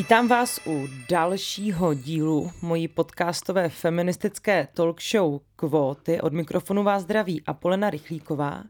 Vítám 0.00 0.28
vás 0.28 0.60
u 0.66 0.88
dalšího 1.08 1.94
dílu 1.94 2.50
mojí 2.62 2.88
podcastové 2.88 3.68
feministické 3.68 4.68
talk 4.74 5.02
show 5.02 5.40
Kvóty. 5.60 6.20
Od 6.20 6.32
mikrofonu 6.32 6.82
vás 6.82 7.02
zdraví 7.02 7.42
Apolena 7.46 7.90
Rychlíková. 7.90 8.64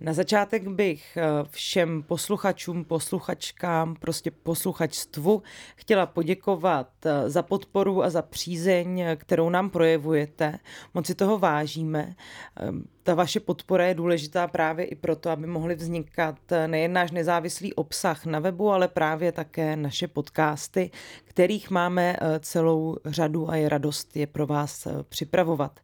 Na 0.00 0.12
začátek 0.12 0.68
bych 0.68 1.16
eh, 1.16 1.22
všem 1.50 2.02
posluchačům, 2.02 2.84
posluchačkám, 2.84 3.94
prostě 3.94 4.30
posluchačstvu 4.30 5.42
chtěla 5.76 6.06
poděkovat 6.06 6.88
eh, 7.06 7.30
za 7.30 7.42
podporu 7.42 8.02
a 8.02 8.10
za 8.10 8.22
přízeň, 8.22 9.04
kterou 9.16 9.50
nám 9.50 9.70
projevujete. 9.70 10.58
Moc 10.94 11.06
si 11.06 11.14
toho 11.14 11.38
vážíme. 11.38 12.14
Ehm, 12.56 12.84
ta 13.02 13.14
vaše 13.14 13.40
podpora 13.40 13.86
je 13.86 13.94
důležitá 13.94 14.46
právě 14.46 14.84
i 14.84 14.94
proto, 14.94 15.30
aby 15.30 15.46
mohly 15.46 15.74
vznikat 15.74 16.52
eh, 16.52 16.68
nejen 16.68 16.92
náš 16.92 17.10
nezávislý 17.10 17.74
obsah 17.74 18.26
na 18.26 18.38
webu, 18.38 18.70
ale 18.70 18.88
právě 18.88 19.32
také 19.32 19.76
naše 19.76 20.08
podcasty, 20.08 20.90
kterých 21.36 21.70
máme 21.70 22.16
celou 22.40 22.96
řadu 23.04 23.50
a 23.50 23.56
je 23.56 23.68
radost 23.68 24.16
je 24.16 24.26
pro 24.26 24.46
vás 24.46 24.88
připravovat. 25.08 25.80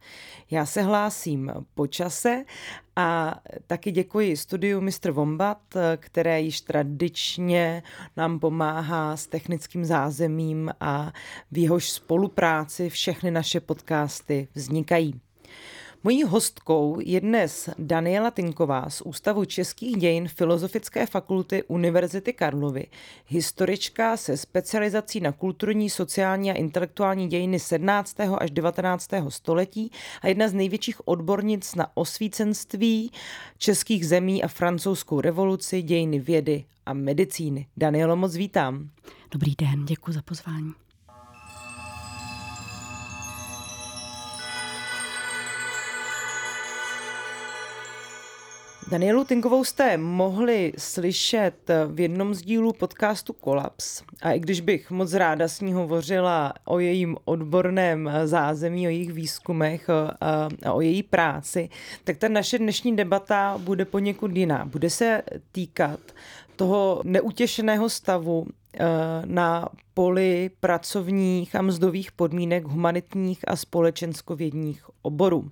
Já 0.51 0.66
se 0.66 0.83
hlásím 0.83 1.52
po 1.74 1.87
čase 1.87 2.45
a 2.97 3.41
taky 3.66 3.91
děkuji 3.91 4.37
studiu 4.37 4.80
Mr. 4.80 5.10
Wombat, 5.10 5.59
které 5.96 6.41
již 6.41 6.60
tradičně 6.60 7.83
nám 8.16 8.38
pomáhá 8.38 9.16
s 9.16 9.27
technickým 9.27 9.85
zázemím 9.85 10.71
a 10.80 11.13
v 11.51 11.59
jehož 11.59 11.91
spolupráci 11.91 12.91
všechny 12.91 13.30
naše 13.30 13.60
podcasty 13.60 14.48
vznikají. 14.54 15.21
Mojí 16.04 16.22
hostkou 16.22 16.98
je 17.00 17.20
dnes 17.20 17.70
Daniela 17.78 18.30
Tinková 18.30 18.90
z 18.90 19.00
Ústavu 19.00 19.45
českých 19.45 19.96
dějin 19.96 20.28
Filozofické 20.28 21.06
fakulty 21.06 21.62
Univerzity 21.62 22.32
Karlovy, 22.32 22.86
historička 23.26 24.16
se 24.16 24.36
specializací 24.36 25.20
na 25.20 25.32
kulturní, 25.32 25.90
sociální 25.90 26.50
a 26.50 26.54
intelektuální 26.54 27.28
dějiny 27.28 27.58
17. 27.58 28.20
až 28.20 28.50
19. 28.50 29.10
století 29.28 29.90
a 30.23 30.28
jedna 30.28 30.48
z 30.48 30.52
největších 30.52 31.08
odbornic 31.08 31.74
na 31.74 31.96
osvícenství 31.96 33.10
českých 33.58 34.06
zemí 34.06 34.42
a 34.42 34.48
francouzskou 34.48 35.20
revoluci, 35.20 35.82
dějiny 35.82 36.20
vědy 36.20 36.64
a 36.86 36.92
medicíny. 36.92 37.66
Danielo, 37.76 38.16
moc 38.16 38.36
vítám. 38.36 38.90
Dobrý 39.30 39.54
den, 39.58 39.84
děkuji 39.84 40.12
za 40.12 40.23
pozvání. 40.23 40.73
Danielu 48.93 49.24
Tinkovou 49.24 49.65
jste 49.65 49.96
mohli 49.96 50.73
slyšet 50.79 51.71
v 51.87 52.01
jednom 52.01 52.35
z 52.35 52.43
dílů 52.43 52.73
podcastu 52.73 53.32
Kolaps. 53.32 54.02
A 54.23 54.32
i 54.32 54.40
když 54.40 54.60
bych 54.60 54.90
moc 54.90 55.12
ráda 55.15 55.48
s 55.48 55.60
ní 55.60 55.73
hovořila 55.73 56.52
o 56.65 56.79
jejím 56.79 57.16
odborném 57.24 58.10
zázemí, 58.24 58.87
o 58.87 58.90
jejich 58.90 59.13
výzkumech 59.13 59.90
a 60.63 60.73
o 60.73 60.80
její 60.80 61.02
práci, 61.02 61.68
tak 62.04 62.16
ta 62.16 62.29
naše 62.29 62.59
dnešní 62.59 62.96
debata 62.96 63.59
bude 63.59 63.85
poněkud 63.85 64.37
jiná. 64.37 64.65
Bude 64.65 64.91
se 64.91 65.22
týkat 65.53 66.00
toho 66.56 67.03
neutěšeného 67.04 67.88
stavu 67.88 68.47
e, 68.47 68.87
na 69.25 69.69
poli 69.94 70.50
pracovních 70.60 71.54
a 71.54 71.62
mzdových 71.62 72.12
podmínek 72.12 72.65
humanitních 72.65 73.48
a 73.48 73.56
společenskovědních 73.56 74.84
oborů. 75.03 75.50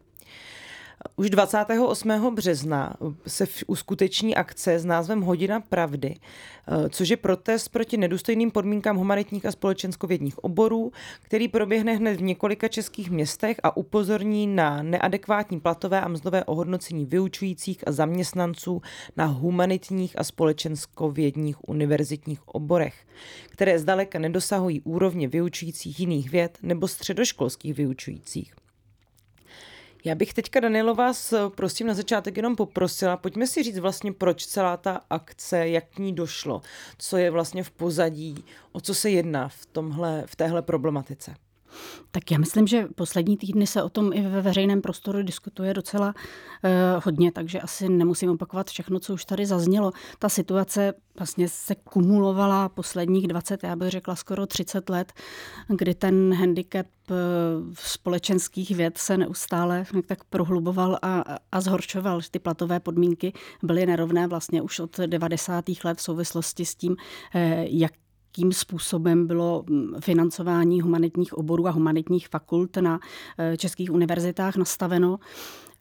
Už 1.16 1.30
28. 1.30 2.34
března 2.34 2.96
se 3.26 3.46
uskuteční 3.66 4.34
akce 4.34 4.78
s 4.78 4.84
názvem 4.84 5.20
Hodina 5.20 5.60
pravdy, 5.60 6.14
eh, 6.16 6.88
což 6.88 7.08
je 7.08 7.16
protest 7.16 7.68
proti 7.68 7.96
nedůstojným 7.96 8.50
podmínkám 8.50 8.96
humanitních 8.96 9.46
a 9.46 9.52
společenskovědních 9.52 10.38
oborů, 10.38 10.92
který 11.22 11.48
proběhne 11.48 11.92
hned 11.96 12.16
v 12.16 12.22
několika 12.22 12.68
českých 12.68 13.10
městech 13.10 13.56
a 13.62 13.76
upozorní 13.76 14.46
na 14.46 14.82
neadekvátní 14.82 15.60
platové 15.60 16.00
a 16.00 16.08
mzdové 16.08 16.44
ohodnocení 16.44 17.06
vyučujících 17.06 17.88
a 17.88 17.92
zaměstnanců 17.92 18.82
na 19.16 19.24
humanitních 19.24 20.18
a 20.18 20.24
společenskovědních 20.24 21.68
univerzitních 21.68 22.48
oborech, 22.48 22.94
které 23.50 23.78
zdaleka 23.78 24.18
nedosahují 24.18 24.80
úrovně 24.80 25.28
vyučujících 25.28 26.00
jiných 26.00 26.30
věd 26.30 26.58
nebo 26.62 26.88
středoškolských 26.88 27.74
vyučujících. 27.74 28.54
Já 30.04 30.14
bych 30.14 30.34
teďka, 30.34 30.60
Danilo, 30.60 30.94
vás 30.94 31.34
prosím 31.54 31.86
na 31.86 31.94
začátek 31.94 32.36
jenom 32.36 32.56
poprosila, 32.56 33.16
pojďme 33.16 33.46
si 33.46 33.62
říct 33.62 33.78
vlastně, 33.78 34.12
proč 34.12 34.46
celá 34.46 34.76
ta 34.76 35.00
akce, 35.10 35.68
jak 35.68 35.84
k 35.88 35.98
ní 35.98 36.14
došlo, 36.14 36.62
co 36.98 37.16
je 37.16 37.30
vlastně 37.30 37.64
v 37.64 37.70
pozadí, 37.70 38.44
o 38.72 38.80
co 38.80 38.94
se 38.94 39.10
jedná 39.10 39.48
v, 39.48 39.66
tomhle, 39.66 40.22
v 40.26 40.36
téhle 40.36 40.62
problematice. 40.62 41.34
Tak 42.10 42.30
já 42.30 42.38
myslím, 42.38 42.66
že 42.66 42.86
poslední 42.94 43.36
týdny 43.36 43.66
se 43.66 43.82
o 43.82 43.88
tom 43.88 44.12
i 44.12 44.22
ve 44.22 44.42
veřejném 44.42 44.80
prostoru 44.80 45.22
diskutuje 45.22 45.74
docela 45.74 46.06
uh, 46.06 46.70
hodně, 47.04 47.32
takže 47.32 47.60
asi 47.60 47.88
nemusím 47.88 48.30
opakovat 48.30 48.70
všechno, 48.70 49.00
co 49.00 49.14
už 49.14 49.24
tady 49.24 49.46
zaznělo. 49.46 49.92
Ta 50.18 50.28
situace 50.28 50.94
vlastně 51.18 51.48
se 51.48 51.74
kumulovala 51.74 52.68
posledních 52.68 53.28
20, 53.28 53.62
já 53.62 53.76
bych 53.76 53.88
řekla 53.90 54.16
skoro 54.16 54.46
30 54.46 54.90
let, 54.90 55.12
kdy 55.68 55.94
ten 55.94 56.34
handicap 56.34 56.86
uh, 57.10 57.16
společenských 57.74 58.76
věd 58.76 58.98
se 58.98 59.16
neustále 59.16 59.84
tak 60.06 60.24
prohluboval 60.24 60.98
a, 61.02 61.24
a 61.52 61.60
zhoršoval. 61.60 62.20
Ty 62.30 62.38
platové 62.38 62.80
podmínky 62.80 63.32
byly 63.62 63.86
nerovné 63.86 64.26
vlastně 64.26 64.62
už 64.62 64.80
od 64.80 64.98
90. 64.98 65.64
let 65.84 65.98
v 65.98 66.02
souvislosti 66.02 66.64
s 66.64 66.74
tím, 66.74 66.92
uh, 66.92 67.40
jak 67.60 67.92
jakým 68.30 68.52
způsobem 68.52 69.26
bylo 69.26 69.64
mm, 69.66 69.94
financování 70.00 70.80
humanitních 70.80 71.34
oborů 71.34 71.66
a 71.66 71.70
humanitních 71.70 72.28
fakult 72.28 72.76
na 72.76 73.00
eh, 73.38 73.56
českých 73.56 73.90
univerzitách 73.90 74.56
nastaveno. 74.56 75.18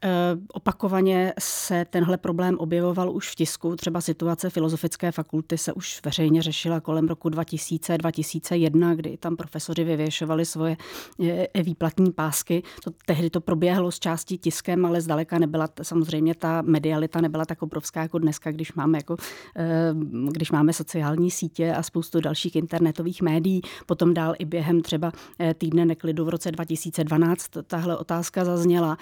Eh, 0.04 0.38
opakovaně 0.54 1.34
se 1.40 1.86
tenhle 1.90 2.18
problém 2.18 2.58
objevoval 2.58 3.12
už 3.12 3.32
v 3.32 3.36
tisku. 3.36 3.76
Třeba 3.76 4.02
situace 4.02 4.50
Filozofické 4.50 5.12
fakulty 5.12 5.58
se 5.58 5.74
už 5.74 6.02
veřejně 6.06 6.42
řešila 6.42 6.80
kolem 6.80 7.08
roku 7.08 7.30
2000-2001, 7.30 8.96
kdy 8.96 9.18
tam 9.18 9.36
profesoři 9.36 9.84
vyvěšovali 9.84 10.46
svoje 10.46 10.78
eh, 11.24 11.64
výplatní 11.64 12.12
pásky. 12.12 12.64
To, 12.84 12.92
tehdy 13.06 13.30
to 13.30 13.42
proběhlo 13.42 13.92
s 13.92 14.00
částí 14.00 14.38
tiskem, 14.38 14.86
ale 14.86 15.02
zdaleka 15.02 15.40
nebyla 15.40 15.70
samozřejmě 15.82 16.36
ta 16.36 16.62
medialita 16.62 17.22
nebyla 17.22 17.46
tak 17.46 17.62
obrovská 17.62 18.02
jako 18.02 18.20
dneska, 18.20 18.52
když 18.52 18.74
máme, 18.74 18.98
jako, 18.98 19.16
eh, 19.56 19.94
když 20.32 20.52
máme 20.52 20.74
sociální 20.74 21.32
sítě 21.32 21.74
a 21.74 21.84
spoustu 21.84 22.22
dalších 22.22 22.56
internetových 22.56 23.22
médií. 23.22 23.62
Potom 23.86 24.14
dál 24.14 24.36
i 24.40 24.46
během 24.46 24.82
třeba 24.82 25.12
týdne 25.58 25.86
neklidu 25.86 26.26
v 26.26 26.30
roce 26.30 26.52
2012 26.52 27.48
tahle 27.68 27.98
otázka 27.98 28.46
zazněla. 28.46 28.98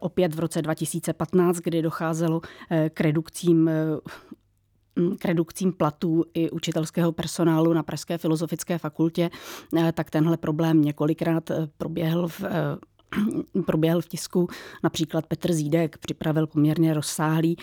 Opět 0.00 0.33
v 0.34 0.38
roce 0.38 0.62
2015, 0.62 1.56
kdy 1.56 1.82
docházelo 1.82 2.40
eh, 2.70 2.90
k 2.94 3.00
redukcím 3.00 3.68
eh, 3.68 3.74
k 5.18 5.24
redukcím 5.24 5.72
platů 5.72 6.24
i 6.34 6.50
učitelského 6.50 7.12
personálu 7.12 7.72
na 7.72 7.82
Pražské 7.82 8.18
filozofické 8.18 8.78
fakultě, 8.78 9.30
eh, 9.78 9.92
tak 9.92 10.10
tenhle 10.10 10.36
problém 10.36 10.82
několikrát 10.82 11.50
proběhl 11.78 12.28
v 12.28 12.42
proběhl 13.66 14.00
v 14.00 14.08
tisku. 14.08 14.48
Například 14.82 15.26
Petr 15.26 15.52
Zídek 15.52 15.98
připravil 15.98 16.46
poměrně 16.46 16.94
rozsáhlý 16.94 17.56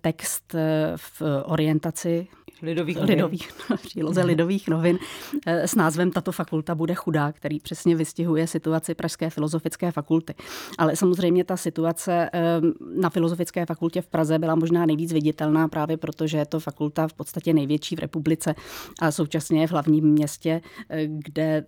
text 0.00 0.54
v 0.96 1.22
orientaci 1.44 2.28
Lidových 2.62 2.96
novin. 2.96 3.14
Lidových, 3.14 3.52
příloze 3.82 4.24
lidových 4.24 4.68
novin 4.68 4.98
eh, 5.46 5.68
s 5.68 5.74
názvem 5.74 6.10
Tato 6.10 6.32
fakulta 6.32 6.74
bude 6.74 6.94
chudá, 6.94 7.32
který 7.32 7.60
přesně 7.60 7.96
vystihuje 7.96 8.46
situaci 8.46 8.94
Pražské 8.94 9.30
filozofické 9.30 9.92
fakulty. 9.92 10.34
Ale 10.78 10.96
samozřejmě 10.96 11.44
ta 11.44 11.56
situace 11.56 12.30
eh, 12.32 12.60
na 12.96 13.10
Filozofické 13.10 13.66
fakultě 13.66 14.02
v 14.02 14.06
Praze 14.06 14.38
byla 14.38 14.54
možná 14.54 14.86
nejvíc 14.86 15.12
viditelná 15.12 15.68
právě 15.68 15.96
proto, 15.96 16.26
že 16.26 16.38
je 16.38 16.46
to 16.46 16.60
fakulta 16.60 17.08
v 17.08 17.12
podstatě 17.12 17.52
největší 17.52 17.96
v 17.96 17.98
republice 17.98 18.54
a 19.00 19.10
současně 19.10 19.60
je 19.60 19.66
v 19.66 19.70
hlavním 19.70 20.04
městě, 20.04 20.60
eh, 20.90 21.06
kde 21.06 21.64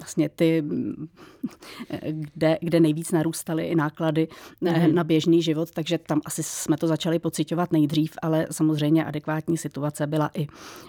vlastně 0.00 0.28
ty, 0.28 0.64
kde, 2.10 2.58
kde 2.60 2.80
nejvíc 2.80 3.12
narůstaly 3.12 3.66
i 3.66 3.74
náklady 3.74 4.28
mm-hmm. 4.62 4.94
na 4.94 5.04
běžný 5.04 5.42
život, 5.42 5.70
takže 5.70 5.98
tam 5.98 6.20
asi 6.24 6.42
jsme 6.42 6.76
to 6.76 6.86
začali 6.86 7.18
pocitovat 7.18 7.72
nejdřív, 7.72 8.12
ale 8.22 8.46
samozřejmě 8.50 9.04
adekvátní 9.04 9.56
situace 9.56 10.06
byla 10.06 10.30
i 10.34 10.46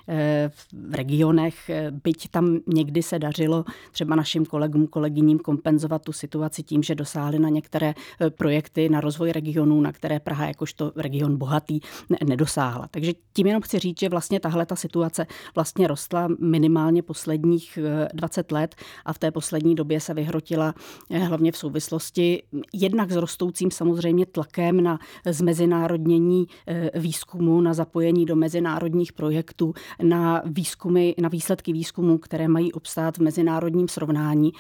eh, 0.08 0.52
v 0.74 0.96
regionech, 0.96 1.70
eh, 1.70 1.92
byť 2.04 2.30
tam 2.30 2.60
někdy 2.68 3.04
se 3.04 3.20
dařilo 3.20 3.66
třeba 3.92 4.16
našim 4.16 4.46
kolegům, 4.46 4.88
kolegyním 4.88 5.40
kompenzovat 5.40 6.02
tu 6.02 6.12
situaci 6.12 6.64
tím, 6.64 6.84
že 6.84 6.96
dosáhli 6.96 7.40
na 7.40 7.50
některé 7.50 7.94
projekty 8.30 8.90
na 8.90 9.02
rozvoj 9.02 9.32
regionů, 9.32 9.82
na 9.82 9.92
které 9.92 10.20
Praha 10.20 10.48
jakožto 10.48 10.92
region 10.96 11.38
bohatý 11.38 11.80
nedosáhla. 12.26 12.88
Takže 12.92 13.14
tím 13.34 13.48
jenom 13.48 13.62
chci 13.62 13.80
říct, 13.80 14.00
že 14.00 14.10
vlastně 14.10 14.40
tahle 14.40 14.66
ta 14.66 14.76
situace 14.76 15.28
vlastně 15.56 15.88
rostla 15.88 16.28
minimálně 16.40 17.04
posledních 17.04 17.80
20 18.14 18.52
let 18.52 18.76
a 19.06 19.14
v 19.14 19.20
té 19.20 19.32
poslední 19.32 19.76
době 19.76 20.00
se 20.00 20.14
vyhrotila 20.14 20.74
hlavně 21.10 21.52
v 21.52 21.58
souvislosti 21.58 22.44
jednak 22.74 23.12
s 23.12 23.16
rostoucím 23.16 23.72
samozřejmě 23.72 24.26
tlakem 24.26 24.84
na 24.84 25.00
zmezinárodnění 25.26 26.48
výzkumu, 26.96 27.62
na 27.62 27.74
zapojení 27.74 28.26
do 28.26 28.36
mezinárodních 28.36 29.14
projektů, 29.14 29.74
na 30.04 30.42
výzkumy, 30.46 31.14
na 31.22 31.30
výsledky 31.30 31.74
výzkumu, 31.74 32.18
které 32.18 32.48
mají 32.48 32.74
obstát 32.74 33.18
v 33.18 33.22
mezinárodním 33.22 33.88
srovnání 33.88 34.52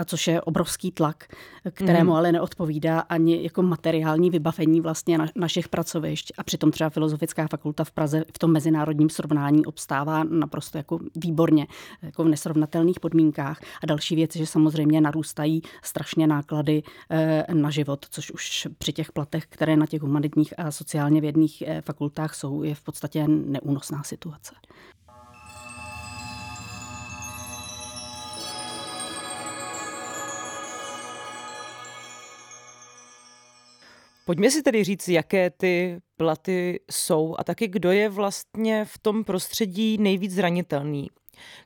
a 0.00 0.04
což 0.04 0.26
je 0.26 0.40
obrovský 0.40 0.90
tlak, 0.90 1.28
kterému 1.70 2.10
mm. 2.10 2.16
ale 2.16 2.32
neodpovídá 2.32 3.00
ani 3.00 3.42
jako 3.42 3.62
materiální 3.62 4.30
vybavení 4.30 4.80
vlastně 4.80 5.18
na, 5.18 5.26
našich 5.36 5.68
pracovišť. 5.68 6.32
A 6.38 6.44
přitom 6.44 6.70
třeba 6.70 6.90
Filozofická 6.90 7.48
fakulta 7.48 7.84
v 7.84 7.90
Praze 7.90 8.24
v 8.34 8.38
tom 8.38 8.52
mezinárodním 8.52 9.10
srovnání 9.10 9.66
obstává 9.66 10.24
naprosto 10.24 10.78
jako 10.78 10.98
výborně, 11.16 11.66
jako 12.02 12.24
v 12.24 12.28
nesrovnatelných 12.28 13.00
podmínkách. 13.00 13.60
A 13.82 13.86
další 13.86 14.16
věc, 14.16 14.36
že 14.36 14.46
samozřejmě 14.46 15.00
narůstají 15.00 15.62
strašně 15.82 16.26
náklady 16.26 16.82
eh, 17.10 17.44
na 17.52 17.70
život, 17.70 18.06
což 18.10 18.30
už 18.30 18.68
při 18.78 18.92
těch 18.92 19.12
platech, 19.12 19.46
které 19.46 19.76
na 19.76 19.86
těch 19.86 20.02
humanitních 20.02 20.54
a 20.58 20.70
sociálně 20.70 21.20
vědných 21.20 21.62
eh, 21.66 21.82
fakultách 21.82 22.34
jsou, 22.34 22.62
je 22.62 22.74
v 22.74 22.82
podstatě 22.82 23.28
neúnosná 23.28 24.02
situace. 24.02 24.54
Pojďme 34.24 34.50
si 34.50 34.62
tedy 34.62 34.84
říct, 34.84 35.08
jaké 35.08 35.50
ty 35.50 36.00
platy 36.16 36.80
jsou 36.90 37.34
a 37.38 37.44
taky 37.44 37.68
kdo 37.68 37.90
je 37.90 38.08
vlastně 38.08 38.84
v 38.84 38.98
tom 38.98 39.24
prostředí 39.24 39.98
nejvíc 39.98 40.34
zranitelný. 40.34 41.08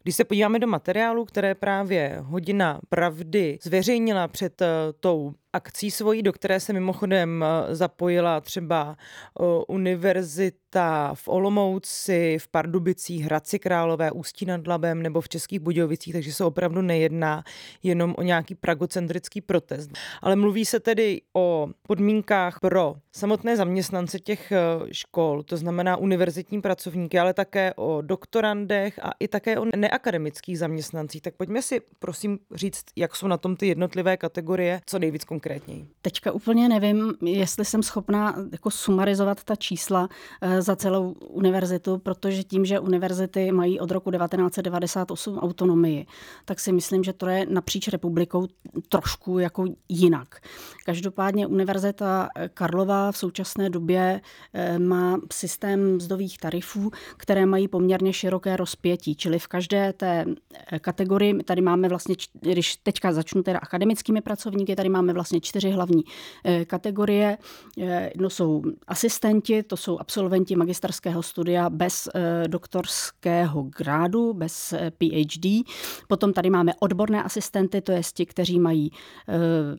Když 0.03 0.17
se 0.17 0.25
podíváme 0.25 0.59
do 0.59 0.67
materiálu, 0.67 1.25
které 1.25 1.55
právě 1.55 2.17
Hodina 2.21 2.81
pravdy 2.89 3.59
zveřejnila 3.63 4.29
před 4.29 4.63
eh, 4.63 4.67
tou 5.01 5.35
akcí 5.55 5.91
svojí, 5.91 6.23
do 6.23 6.33
které 6.33 6.61
se 6.61 6.73
mimochodem 6.73 7.45
eh, 7.45 7.75
zapojila 7.75 8.41
třeba 8.41 8.97
eh, 8.97 9.45
univerzita 9.69 11.15
v 11.15 11.29
Olomouci, 11.29 12.39
v 12.41 12.49
Pardubicích, 12.49 13.25
Hradci 13.25 13.59
Králové, 13.59 14.11
Ústí 14.11 14.47
nad 14.47 14.67
Labem 14.67 15.03
nebo 15.03 15.21
v 15.21 15.29
Českých 15.29 15.61
Budějovicích, 15.61 16.13
takže 16.13 16.33
se 16.33 16.45
opravdu 16.45 16.83
nejedná 16.83 17.45
jenom 17.83 18.15
o 18.19 18.23
nějaký 18.23 18.55
pragocentrický 18.55 19.41
protest. 19.41 19.91
Ale 20.23 20.37
mluví 20.37 20.65
se 20.65 20.81
tedy 20.81 21.21
o 21.37 21.69
podmínkách 21.83 22.61
pro 22.61 22.95
samotné 23.13 23.57
zaměstnance 23.57 24.19
těch 24.19 24.53
eh, 24.53 24.59
škol, 24.93 25.43
to 25.43 25.57
znamená 25.57 25.97
univerzitní 25.97 26.61
pracovníky, 26.61 27.19
ale 27.19 27.35
také 27.35 27.75
o 27.75 28.03
doktorandech 28.03 28.99
a 29.03 29.11
i 29.21 29.29
také 29.29 29.59
o 29.59 29.65
neakademických 29.77 30.59
zaměstnancích. 30.59 31.23
Tak 31.23 31.35
pojďme 31.35 31.63
si 31.63 31.81
prosím 31.99 32.39
říct, 32.55 32.85
jak 32.97 33.17
jsou 33.17 33.27
na 33.27 33.37
tom 33.37 33.57
ty 33.57 33.67
jednotlivé 33.67 34.17
kategorie, 34.17 34.81
co 34.87 34.99
nejvíc 34.99 35.25
konkrétně 35.25 35.44
konkrétněji? 35.45 35.87
Teďka 36.03 36.33
úplně 36.33 36.69
nevím, 36.69 37.15
jestli 37.23 37.65
jsem 37.65 37.83
schopná 37.83 38.37
jako 38.53 38.71
sumarizovat 38.71 39.45
ta 39.45 39.57
čísla 39.57 40.09
eh, 40.41 40.63
za 40.63 40.77
celou 40.77 41.13
univerzitu, 41.13 41.99
protože 41.99 42.43
tím, 42.43 42.65
že 42.65 42.81
univerzity 42.81 43.53
mají 43.53 43.81
od 43.81 43.91
roku 43.91 44.11
1998 44.11 45.39
autonomii, 45.39 46.07
tak 46.45 46.61
si 46.61 46.73
myslím, 46.73 47.05
že 47.05 47.13
to 47.13 47.27
je 47.27 47.47
napříč 47.49 47.89
republikou 47.89 48.47
trošku 48.89 49.39
jako 49.39 49.65
jinak. 49.89 50.41
Každopádně 50.85 51.47
Univerzita 51.47 52.29
Karlova 52.55 53.13
v 53.13 53.17
současné 53.17 53.71
době 53.71 54.21
eh, 54.55 54.79
má 54.79 55.19
systém 55.33 55.97
mzdových 55.97 56.39
tarifů, 56.39 56.91
které 57.17 57.47
mají 57.47 57.69
poměrně 57.69 58.13
široké 58.13 58.57
rozpětí, 58.57 59.17
čili 59.17 59.39
v 59.39 59.47
každé 59.47 59.93
té 59.93 60.25
eh, 60.73 60.79
kategorii, 60.79 61.43
tady 61.43 61.61
máme 61.61 61.89
vlastně, 61.89 62.15
když 62.41 62.77
teďka 62.77 63.13
začnu 63.13 63.43
teda 63.43 63.59
akademickými 63.59 64.21
pracovníky, 64.21 64.77
tady 64.77 64.89
máme 64.89 65.13
vlastně 65.13 65.34
vlastně 65.35 65.41
čtyři 65.41 65.71
hlavní 65.71 66.05
eh, 66.45 66.65
kategorie. 66.65 67.39
Eh, 67.81 68.11
jedno 68.15 68.31
jsou 68.31 68.63
asistenti, 68.87 69.63
to 69.63 69.77
jsou 69.77 69.99
absolventi 69.99 70.57
magisterského 70.57 71.23
studia 71.23 71.71
bez 71.71 72.09
eh, 72.15 72.49
doktorského 72.49 73.63
grádu, 73.63 74.33
bez 74.35 74.75
PhD. 74.99 75.65
Potom 76.09 76.33
tady 76.33 76.51
máme 76.51 76.73
odborné 76.81 77.23
asistenty, 77.23 77.81
to 77.81 77.93
je 77.93 78.03
ti, 78.15 78.27
kteří 78.27 78.61
mají 78.61 78.91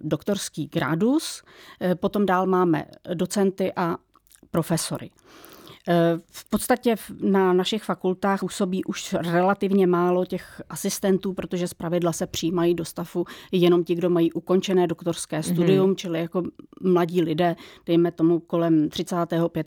doktorský 0.01 0.67
grádus. 0.67 1.43
Potom 1.99 2.25
dál 2.25 2.45
máme 2.45 2.85
docenty 3.13 3.73
a 3.75 3.97
profesory. 4.51 5.09
V 6.31 6.49
podstatě 6.49 6.95
na 7.21 7.53
našich 7.53 7.83
fakultách 7.83 8.39
působí 8.39 8.83
už 8.83 9.13
relativně 9.13 9.87
málo 9.87 10.25
těch 10.25 10.61
asistentů, 10.69 11.33
protože 11.33 11.67
zpravidla 11.67 12.13
se 12.13 12.27
přijímají 12.27 12.73
do 12.73 12.85
stavu 12.85 13.25
jenom 13.51 13.83
ti, 13.83 13.95
kdo 13.95 14.09
mají 14.09 14.31
ukončené 14.31 14.87
doktorské 14.87 15.35
mhm. 15.35 15.43
studium, 15.43 15.91
mm-hmm. 15.91 15.95
čili 15.95 16.19
jako 16.19 16.43
mladí 16.81 17.21
lidé, 17.21 17.55
dejme 17.85 18.11
tomu 18.11 18.39
kolem 18.39 18.89
30. 18.89 19.15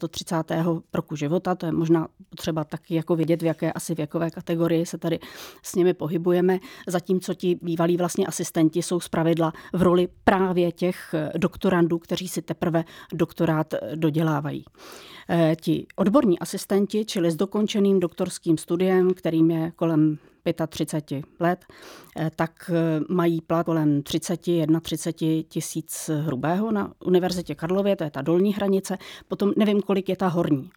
35. 0.09 0.67
roku 0.95 1.17
života. 1.17 1.55
To 1.55 1.67
je 1.67 1.73
možná 1.73 2.09
potřeba 2.31 2.65
taky 2.65 2.95
jako 2.95 3.17
vědět, 3.17 3.43
v 3.43 3.45
jaké 3.45 3.73
asi 3.73 3.95
věkové 3.95 4.31
kategorii 4.31 4.87
se 4.87 4.99
tady 4.99 5.19
s 5.63 5.75
nimi 5.75 5.95
pohybujeme. 5.95 6.59
Zatímco 6.87 7.35
ti 7.35 7.59
bývalí 7.63 7.97
vlastně 7.97 8.27
asistenti 8.27 8.83
jsou 8.83 9.01
zpravidla 9.01 9.53
v 9.73 9.83
roli 9.83 10.09
právě 10.25 10.73
těch 10.73 11.15
doktorandů, 11.37 11.99
kteří 11.99 12.29
si 12.29 12.43
teprve 12.43 12.85
doktorát 13.13 13.75
dodělávají. 13.95 14.65
Eh, 15.31 15.57
ti 15.61 15.87
odborní 15.97 16.39
asistenti, 16.39 17.05
čili 17.05 17.31
s 17.31 17.37
dokončeným 17.37 18.01
doktorským 18.01 18.59
studiem, 18.59 19.15
kterým 19.15 19.51
je 19.51 19.73
kolem 19.77 20.19
35 20.69 21.25
let, 21.41 21.65
eh, 22.17 22.31
tak 22.37 22.71
eh, 22.75 23.01
mají 23.09 23.41
plat 23.41 23.67
kolem 23.67 24.03
30, 24.03 24.41
31 24.81 25.43
tisíc 25.49 26.11
hrubého 26.23 26.73
na 26.73 26.93
Univerzitě 27.05 27.55
Karlově, 27.55 27.97
to 27.97 28.05
je 28.05 28.11
ta 28.11 28.23
dolní 28.23 28.55
hranice, 28.55 28.99
potom 29.29 29.53
nevím, 29.57 29.81
kolik 29.83 30.09
je 30.09 30.17
ta 30.17 30.29
horní. 30.29 30.71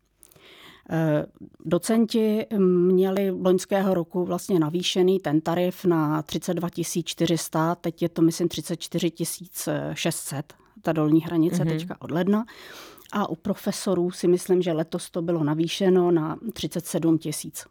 Docenti 1.65 2.45
měli 2.57 3.31
loňského 3.31 3.94
roku 3.94 4.25
vlastně 4.25 4.59
navýšený 4.59 5.19
ten 5.19 5.42
tarif 5.42 5.86
na 5.86 6.21
32 6.21 6.69
400, 7.04 7.75
teď 7.75 8.01
je 8.01 8.09
to 8.09 8.21
myslím 8.21 8.47
34 8.47 9.12
600, 9.94 10.54
ta 10.81 10.92
dolní 10.92 11.21
hranice 11.21 11.63
mm-hmm. 11.63 11.69
teďka 11.69 11.95
od 12.00 12.12
ledna. 12.12 12.45
A 13.12 13.30
u 13.30 13.36
profesorů 13.36 14.12
si 14.12 14.28
myslím, 14.28 14.62
že 14.62 14.74
letos 14.74 15.10
to 15.10 15.22
bylo 15.22 15.44
navýšeno 15.44 16.12
na 16.12 16.38
37 16.54 17.18
tisíc. 17.18 17.66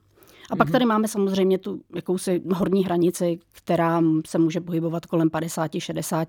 A 0.50 0.56
pak 0.56 0.66
mhm. 0.66 0.72
tady 0.72 0.84
máme 0.84 1.08
samozřejmě 1.08 1.58
tu 1.58 1.80
jakousi 1.94 2.42
horní 2.54 2.84
hranici, 2.84 3.38
která 3.52 4.02
se 4.26 4.38
může 4.38 4.60
pohybovat 4.60 5.06
kolem 5.06 5.30
50, 5.30 5.70
60 5.78 6.28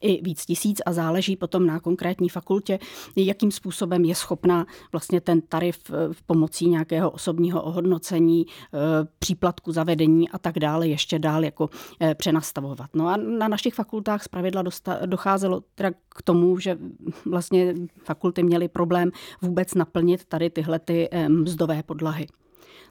i 0.00 0.22
víc 0.22 0.46
tisíc 0.46 0.80
a 0.86 0.92
záleží 0.92 1.36
potom 1.36 1.66
na 1.66 1.80
konkrétní 1.80 2.28
fakultě, 2.28 2.78
jakým 3.16 3.50
způsobem 3.50 4.04
je 4.04 4.14
schopná 4.14 4.66
vlastně 4.92 5.20
ten 5.20 5.40
tarif 5.40 5.78
eh, 5.90 6.12
v 6.12 6.22
pomocí 6.22 6.68
nějakého 6.68 7.10
osobního 7.10 7.62
ohodnocení, 7.62 8.46
eh, 8.46 8.78
příplatku 9.18 9.72
zavedení 9.72 10.28
a 10.28 10.38
tak 10.38 10.58
dále 10.58 10.88
ještě 10.88 11.18
dál 11.18 11.44
jako 11.44 11.70
eh, 12.00 12.14
přenastavovat. 12.14 12.90
No 12.94 13.08
a 13.08 13.16
na 13.16 13.48
našich 13.48 13.74
fakultách 13.74 14.22
zpravidla 14.22 14.62
docházelo 15.06 15.62
teda 15.74 15.90
k 16.08 16.22
tomu, 16.22 16.58
že 16.58 16.78
vlastně 17.26 17.74
fakulty 18.04 18.42
měly 18.42 18.68
problém 18.68 19.10
vůbec 19.42 19.74
naplnit 19.74 20.24
tady 20.24 20.50
tyhle 20.50 20.78
ty 20.78 21.08
mzdové 21.28 21.82
podlahy 21.82 22.26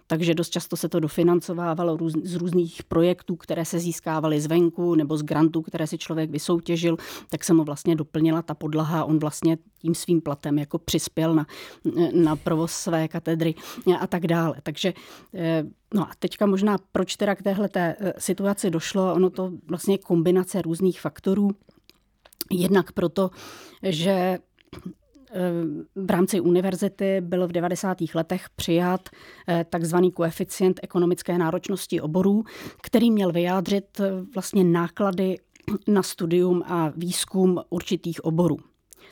takže 0.08 0.34
dost 0.34 0.50
často 0.50 0.78
se 0.78 0.90
to 0.90 1.00
dofinancovávalo 1.00 1.98
z 2.24 2.36
různých 2.36 2.84
projektů, 2.84 3.36
které 3.36 3.66
se 3.66 3.80
získávaly 3.80 4.42
zvenku 4.42 4.96
nebo 4.96 5.18
z 5.18 5.24
grantů, 5.24 5.62
které 5.62 5.88
si 5.88 5.98
člověk 5.98 6.30
vysoutěžil, 6.30 6.98
tak 7.30 7.44
se 7.44 7.54
mu 7.54 7.64
vlastně 7.64 7.96
doplnila 7.96 8.42
ta 8.42 8.54
podlaha. 8.54 9.06
On 9.06 9.20
vlastně 9.20 9.58
tím 9.80 9.96
svým 9.96 10.22
platem 10.22 10.60
jako 10.60 10.78
přispěl 10.78 11.36
na, 11.36 11.46
na 12.14 12.36
provoz 12.36 12.72
své 12.72 13.08
katedry 13.08 13.56
a 14.00 14.08
tak 14.08 14.28
dále. 14.28 14.56
Takže 14.64 14.94
eh, 15.34 15.64
No 15.94 16.02
a 16.02 16.12
teďka 16.20 16.46
možná, 16.46 16.78
proč 16.92 17.16
teda 17.16 17.36
k 17.36 17.42
téhle 17.42 17.70
té 17.70 17.96
eh, 18.00 18.14
situaci 18.18 18.70
došlo, 18.70 19.14
ono 19.14 19.30
to 19.30 19.52
vlastně 19.68 19.98
kombinace 19.98 20.62
různých 20.62 21.02
faktorů. 21.02 21.50
Jednak 22.52 22.92
proto, 22.92 23.30
že 23.84 24.40
v 25.96 26.10
rámci 26.12 26.40
univerzity 26.40 27.22
byl 27.22 27.48
v 27.48 27.52
90. 27.52 27.98
letech 28.16 28.50
přijat 28.56 29.10
eh, 29.48 29.66
takzvaný 29.70 30.12
koeficient 30.12 30.80
ekonomické 30.84 31.38
náročnosti 31.38 32.02
oborů, 32.02 32.44
který 32.82 33.12
měl 33.12 33.32
vyjádřit 33.32 34.00
eh, 34.00 34.12
vlastně 34.36 34.64
náklady 34.64 35.38
na 35.88 36.04
studium 36.04 36.64
a 36.66 36.94
výzkum 36.96 37.62
určitých 37.70 38.26
oborů. 38.26 38.58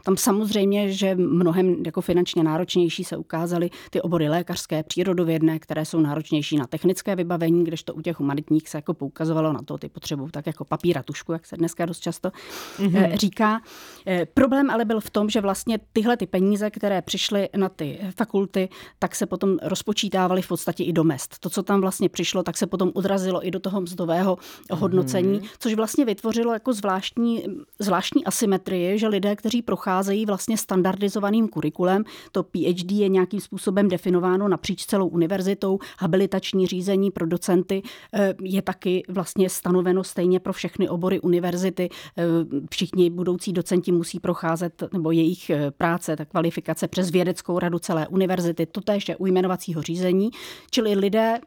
Tam 0.04 0.18
samozřejmě, 0.18 0.92
že 0.92 1.16
mnohem 1.16 1.84
jako 1.86 2.02
finančně 2.02 2.44
náročnější 2.44 3.04
se 3.04 3.18
ukázaly 3.18 3.70
ty 3.90 4.02
obory 4.02 4.30
lékařské, 4.30 4.84
přírodovědné, 4.84 5.60
které 5.60 5.86
jsou 5.86 6.00
náročnější 6.00 6.58
na 6.58 6.68
technické 6.68 7.16
vybavení, 7.16 7.64
kdežto 7.64 7.94
u 7.94 8.02
těch 8.02 8.20
humanitních 8.20 8.70
se 8.70 8.78
jako 8.78 8.94
poukazovalo 8.94 9.54
na 9.54 9.62
to 9.66 9.78
ty 9.78 9.90
potřebu, 9.90 10.30
tak 10.32 10.48
jako 10.48 10.66
papíra 10.66 11.04
tušku, 11.04 11.34
jak 11.34 11.46
se 11.46 11.58
dneska 11.58 11.86
dost 11.86 12.00
často 12.00 12.32
mm-hmm. 12.78 13.18
říká. 13.18 13.62
Eh, 14.08 14.26
problém 14.34 14.70
ale 14.70 14.86
byl 14.86 15.00
v 15.00 15.10
tom, 15.10 15.30
že 15.30 15.42
vlastně 15.42 15.80
tyhle 15.94 16.18
ty 16.18 16.28
peníze, 16.28 16.70
které 16.70 17.02
přišly 17.02 17.50
na 17.58 17.70
ty 17.70 18.00
fakulty, 18.18 18.70
tak 19.00 19.16
se 19.16 19.26
potom 19.26 19.58
rozpočítávaly 19.62 20.42
v 20.42 20.48
podstatě 20.48 20.84
i 20.84 20.94
do 20.94 21.04
mest. 21.04 21.40
To, 21.40 21.50
co 21.50 21.64
tam 21.64 21.82
vlastně 21.82 22.10
přišlo, 22.10 22.44
tak 22.44 22.58
se 22.58 22.68
potom 22.68 22.92
odrazilo 22.94 23.48
i 23.48 23.52
do 23.52 23.60
toho 23.60 23.82
mzdového 23.82 24.38
hodnocení, 24.72 25.40
mm-hmm. 25.40 25.50
což 25.60 25.74
vlastně 25.74 26.06
vytvořilo 26.06 26.54
jako 26.54 26.74
zvláštní, 26.74 27.44
zvláštní 27.80 28.26
asymetrii, 28.26 29.00
že 29.00 29.08
lidé, 29.08 29.36
kteří 29.36 29.62
procházejí 29.62 29.85
vlastně 30.26 30.58
standardizovaným 30.58 31.48
kurikulem, 31.48 32.04
to 32.32 32.44
PhD 32.44 32.92
je 32.92 33.10
nějakým 33.10 33.40
způsobem 33.40 33.88
definováno 33.88 34.48
napříč 34.48 34.86
celou 34.86 35.08
univerzitou, 35.08 35.80
habilitační 36.00 36.68
řízení 36.68 37.12
pro 37.12 37.26
docenty 37.26 37.82
eh, 38.14 38.34
je 38.42 38.62
taky 38.62 39.04
vlastně 39.10 39.50
stanoveno 39.50 40.04
stejně 40.04 40.40
pro 40.40 40.54
všechny 40.54 40.90
obory 40.90 41.22
univerzity. 41.22 41.90
Eh, 42.18 42.24
všichni 42.72 43.10
budoucí 43.10 43.54
docenti 43.54 43.92
musí 43.92 44.20
procházet, 44.20 44.84
nebo 44.94 45.12
jejich 45.12 45.50
eh, 45.50 45.72
práce, 45.72 46.16
ta 46.16 46.26
kvalifikace 46.26 46.88
přes 46.88 47.12
vědeckou 47.12 47.60
radu 47.60 47.80
celé 47.80 48.08
univerzity, 48.08 48.66
to 48.66 48.82
je 49.08 49.16
u 49.16 49.26
jmenovacího 49.26 49.82
řízení, 49.82 50.30
čili 50.72 50.96
lidé 50.96 51.40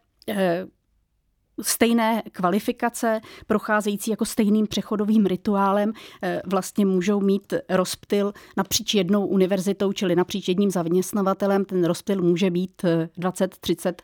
stejné 1.62 2.22
kvalifikace, 2.32 3.20
procházející 3.46 4.10
jako 4.10 4.24
stejným 4.24 4.66
přechodovým 4.66 5.26
rituálem, 5.26 5.92
eh, 6.22 6.42
vlastně 6.46 6.86
můžou 6.86 7.20
mít 7.20 7.54
rozptyl 7.68 8.32
napříč 8.56 8.94
jednou 8.94 9.26
univerzitou, 9.26 9.92
čili 9.92 10.16
napříč 10.16 10.48
jedním 10.48 10.70
zaměstnavatelem. 10.70 11.64
Ten 11.64 11.84
rozptyl 11.84 12.22
může 12.22 12.50
být 12.50 12.84
20, 13.16 13.56
30, 13.60 14.02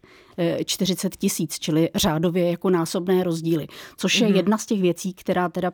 40 0.64 1.16
tisíc, 1.16 1.58
čili 1.58 1.90
řádově 1.94 2.50
jako 2.50 2.70
násobné 2.70 3.25
rozdíly, 3.25 3.66
což 3.96 4.20
je 4.20 4.28
mm-hmm. 4.28 4.37
jedna 4.37 4.58
z 4.58 4.66
těch 4.66 4.82
věcí, 4.82 5.14
která 5.14 5.49
teda 5.49 5.73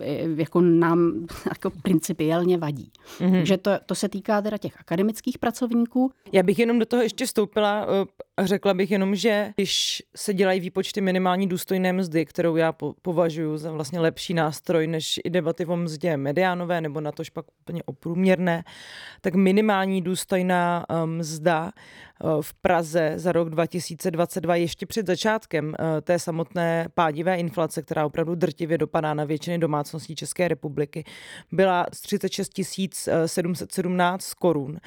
eh, 0.00 0.28
jako 0.36 0.60
nám 0.60 1.26
jako 1.48 1.70
principiálně 1.82 2.58
vadí. 2.58 2.92
Mm-hmm. 3.18 3.32
Takže 3.32 3.56
to, 3.56 3.70
to 3.86 3.94
se 3.94 4.08
týká 4.08 4.42
teda 4.42 4.58
těch 4.58 4.80
akademických 4.80 5.38
pracovníků. 5.38 6.12
Já 6.32 6.42
bych 6.42 6.58
jenom 6.58 6.78
do 6.78 6.86
toho 6.86 7.02
ještě 7.02 7.26
stoupila 7.26 7.86
eh, 7.88 8.04
Řekla 8.40 8.74
bych 8.74 8.90
jenom, 8.90 9.14
že 9.14 9.52
když 9.56 10.02
se 10.16 10.34
dělají 10.34 10.60
výpočty 10.60 11.00
minimální 11.00 11.48
důstojné 11.48 11.92
mzdy, 11.92 12.24
kterou 12.24 12.56
já 12.56 12.72
po- 12.72 12.94
považuji 13.02 13.56
za 13.56 13.72
vlastně 13.72 14.00
lepší 14.00 14.34
nástroj 14.34 14.86
než 14.86 15.20
i 15.24 15.30
debaty 15.30 15.66
o 15.66 15.76
mzdě 15.76 16.16
mediánové 16.16 16.80
nebo 16.80 17.00
na 17.00 17.12
tož 17.12 17.30
pak 17.30 17.44
úplně 17.60 17.82
oprůměrné, 17.82 18.64
tak 19.20 19.34
minimální 19.34 20.02
důstojná 20.02 20.84
um, 21.04 21.16
mzda 21.16 21.70
uh, 22.24 22.42
v 22.42 22.54
Praze 22.54 23.12
za 23.16 23.32
rok 23.32 23.50
2022 23.50 24.56
ještě 24.56 24.86
před 24.86 25.06
začátkem 25.06 25.66
uh, 25.66 25.74
té 26.00 26.18
samotné 26.18 26.88
pádivé 26.94 27.36
inflace, 27.36 27.82
která 27.82 28.06
opravdu 28.06 28.34
drtivě 28.34 28.78
dopadá 28.78 29.14
na 29.14 29.24
většiny 29.24 29.58
domácností 29.58 30.14
České 30.14 30.48
republiky, 30.48 31.04
byla 31.52 31.86
z 31.92 32.00
36 32.00 33.08
717 33.26 34.34
korun, 34.34 34.78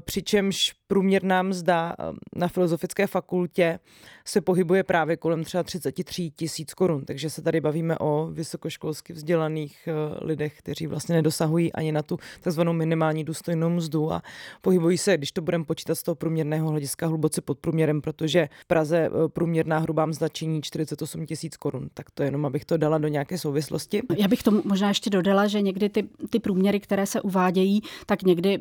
přičemž 0.00 0.74
průměrná 0.86 1.42
mzda 1.42 1.96
na 2.36 2.48
filozofické 2.80 3.06
fakultě 3.06 3.78
se 4.24 4.40
pohybuje 4.40 4.82
právě 4.82 5.16
kolem 5.16 5.44
třeba 5.44 5.62
33 5.62 6.30
tisíc 6.30 6.74
korun. 6.74 7.04
Takže 7.04 7.30
se 7.30 7.42
tady 7.42 7.60
bavíme 7.60 7.98
o 7.98 8.28
vysokoškolsky 8.32 9.12
vzdělaných 9.12 9.88
uh, 9.88 10.26
lidech, 10.26 10.58
kteří 10.58 10.86
vlastně 10.86 11.14
nedosahují 11.14 11.72
ani 11.72 11.92
na 11.92 12.02
tu 12.02 12.18
takzvanou 12.40 12.72
minimální 12.72 13.24
důstojnou 13.24 13.70
mzdu 13.70 14.12
a 14.12 14.22
pohybují 14.60 14.98
se, 14.98 15.16
když 15.16 15.32
to 15.32 15.42
budeme 15.42 15.64
počítat 15.64 15.94
z 15.94 16.02
toho 16.02 16.14
průměrného 16.14 16.68
hlediska, 16.68 17.06
hluboce 17.06 17.40
pod 17.40 17.58
průměrem, 17.58 18.00
protože 18.00 18.48
v 18.62 18.66
Praze 18.66 19.08
uh, 19.10 19.28
průměrná 19.28 19.78
hrubá 19.78 20.06
mzda 20.06 20.28
činí 20.28 20.62
48 20.62 21.26
tisíc 21.26 21.56
korun. 21.56 21.88
Tak 21.94 22.10
to 22.10 22.22
jenom, 22.22 22.46
abych 22.46 22.64
to 22.64 22.76
dala 22.76 22.98
do 22.98 23.08
nějaké 23.08 23.38
souvislosti. 23.38 24.02
Já 24.18 24.28
bych 24.28 24.42
tomu 24.42 24.62
možná 24.64 24.88
ještě 24.88 25.10
dodala, 25.10 25.46
že 25.46 25.60
někdy 25.60 25.88
ty, 25.88 26.08
ty 26.30 26.40
průměry, 26.40 26.80
které 26.80 27.06
se 27.06 27.20
uvádějí, 27.20 27.82
tak 28.06 28.22
někdy 28.22 28.58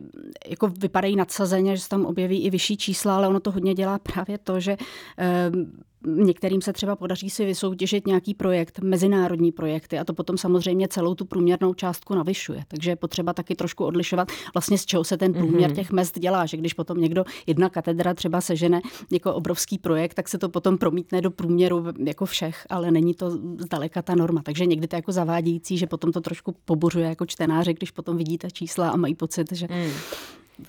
jako 0.48 0.68
vypadají 0.68 1.16
nadsazeně, 1.16 1.76
že 1.76 1.82
se 1.82 1.90
tam 1.90 2.06
objeví 2.06 2.44
i 2.44 2.50
vyšší 2.50 2.78
čísla, 2.78 3.16
ale 3.16 3.28
ono 3.28 3.40
to 3.40 3.52
hodně 3.52 3.74
dělá 3.74 4.00
právě 4.13 4.38
to, 4.38 4.60
že 4.60 4.78
ehm, 5.18 5.72
Některým 6.06 6.62
se 6.62 6.74
třeba 6.74 6.96
podaří 6.96 7.30
si 7.30 7.46
vysoutěžit 7.46 8.08
nějaký 8.08 8.34
projekt, 8.34 8.80
mezinárodní 8.80 9.51
projekty 9.51 10.00
a 10.00 10.04
to 10.04 10.13
potom 10.13 10.38
samozřejmě 10.38 10.88
celou 10.88 11.16
tu 11.16 11.25
průměrnou 11.25 11.74
částku 11.74 12.16
navyšuje. 12.16 12.63
Takže 12.68 12.92
je 12.92 12.96
potřeba 12.96 13.34
taky 13.34 13.56
trošku 13.56 13.86
odlišovat 13.86 14.32
vlastně 14.54 14.78
z 14.78 14.86
čeho 14.86 15.04
se 15.04 15.18
ten 15.18 15.34
průměr 15.34 15.70
mhm. 15.70 15.75
těch 15.75 15.92
mest 15.92 16.20
dělá, 16.20 16.46
že 16.46 16.58
když 16.58 16.74
potom 16.74 16.98
někdo, 16.98 17.24
jedna 17.48 17.70
katedra 17.70 18.13
třeba 18.13 18.42
sežene 18.42 18.82
jako 19.12 19.34
obrovský 19.34 19.78
projekt, 19.78 20.13
tak 20.13 20.30
se 20.30 20.38
to 20.38 20.50
potom 20.50 20.78
promítne 20.78 21.22
do 21.22 21.32
průměru 21.32 21.86
jako 22.06 22.25
všech, 22.25 22.66
ale 22.70 22.92
není 22.92 23.13
to 23.13 23.32
zdaleka 23.58 24.01
ta 24.01 24.16
norma. 24.16 24.42
Takže 24.44 24.66
někdy 24.66 24.88
to 24.88 24.96
je 24.96 24.98
jako 24.98 25.12
zavádějící, 25.12 25.78
že 25.78 25.88
potom 25.88 26.12
to 26.12 26.22
trošku 26.22 26.56
pobuřuje 26.66 27.10
jako 27.10 27.25
čtenáře, 27.25 27.74
když 27.74 27.92
potom 27.92 28.18
vidíte 28.18 28.51
čísla 28.51 28.89
a 28.89 28.96
mají 28.96 29.16
pocit, 29.16 29.51
že 29.51 29.68
mm 29.72 29.89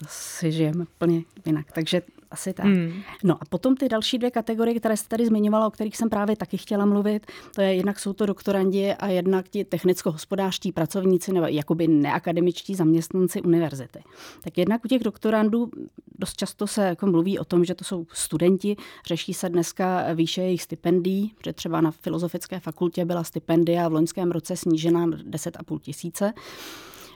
si 0.07 0.51
žijeme 0.51 0.85
úplně 0.97 1.23
jinak. 1.45 1.71
Takže 1.71 2.01
asi 2.31 2.53
tak. 2.53 2.65
Hmm. 2.65 2.93
No 3.23 3.37
a 3.41 3.45
potom 3.49 3.75
ty 3.75 3.89
další 3.89 4.17
dvě 4.17 4.31
kategorie, 4.31 4.79
které 4.79 4.97
jste 4.97 5.09
tady 5.09 5.25
zmiňovala, 5.25 5.67
o 5.67 5.71
kterých 5.71 5.97
jsem 5.97 6.09
právě 6.09 6.35
taky 6.35 6.57
chtěla 6.57 6.85
mluvit, 6.85 7.25
to 7.55 7.61
je 7.61 7.73
jednak 7.73 7.99
jsou 7.99 8.13
to 8.13 8.25
doktorandi 8.25 8.93
a 8.93 9.07
jednak 9.07 9.49
ti 9.49 9.65
technicko-hospodářští 9.65 10.71
pracovníci 10.71 11.33
nebo 11.33 11.47
jakoby 11.47 11.87
neakademičtí 11.87 12.75
zaměstnanci 12.75 13.41
univerzity. 13.41 13.99
Tak 14.41 14.57
jednak 14.57 14.85
u 14.85 14.87
těch 14.87 15.03
doktorandů 15.03 15.71
dost 16.19 16.37
často 16.37 16.67
se 16.67 16.85
jako 16.85 17.07
mluví 17.07 17.39
o 17.39 17.45
tom, 17.45 17.65
že 17.65 17.75
to 17.75 17.83
jsou 17.83 18.05
studenti, 18.13 18.75
řeší 19.07 19.33
se 19.33 19.49
dneska 19.49 20.13
výše 20.13 20.41
jejich 20.41 20.61
stipendií, 20.61 21.33
protože 21.37 21.53
třeba 21.53 21.81
na 21.81 21.91
Filozofické 21.91 22.59
fakultě 22.59 23.05
byla 23.05 23.23
stipendia 23.23 23.89
v 23.89 23.93
loňském 23.93 24.31
roce 24.31 24.57
snížena 24.57 25.05
na 25.05 25.17
10,5 25.17 25.79
tisíce 25.79 26.33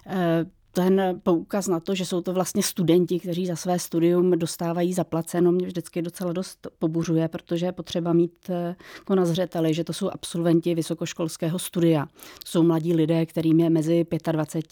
eh, 0.08 0.46
ten 0.76 1.20
poukaz 1.24 1.68
na 1.68 1.80
to, 1.80 1.96
že 1.96 2.06
jsou 2.06 2.22
to 2.22 2.34
vlastně 2.34 2.64
studenti, 2.64 3.20
kteří 3.20 3.46
za 3.46 3.56
své 3.56 3.80
studium 3.80 4.32
dostávají 4.32 4.94
zaplaceno, 4.94 5.52
mě 5.52 5.68
vždycky 5.68 6.02
docela 6.02 6.34
dost 6.34 6.68
pobuřuje, 6.80 7.28
protože 7.28 7.66
je 7.66 7.72
potřeba 7.72 8.14
mít 8.14 8.50
eh, 8.50 8.76
jako 9.00 9.16
na 9.16 9.26
zřeteli, 9.26 9.74
že 9.74 9.84
to 9.84 9.94
jsou 9.94 10.10
absolventi 10.10 10.76
vysokoškolského 10.76 11.60
studia. 11.60 12.08
Jsou 12.46 12.64
mladí 12.64 12.94
lidé, 12.94 13.26
kterým 13.26 13.60
je 13.60 13.70
mezi 13.70 14.06
25 14.32 14.66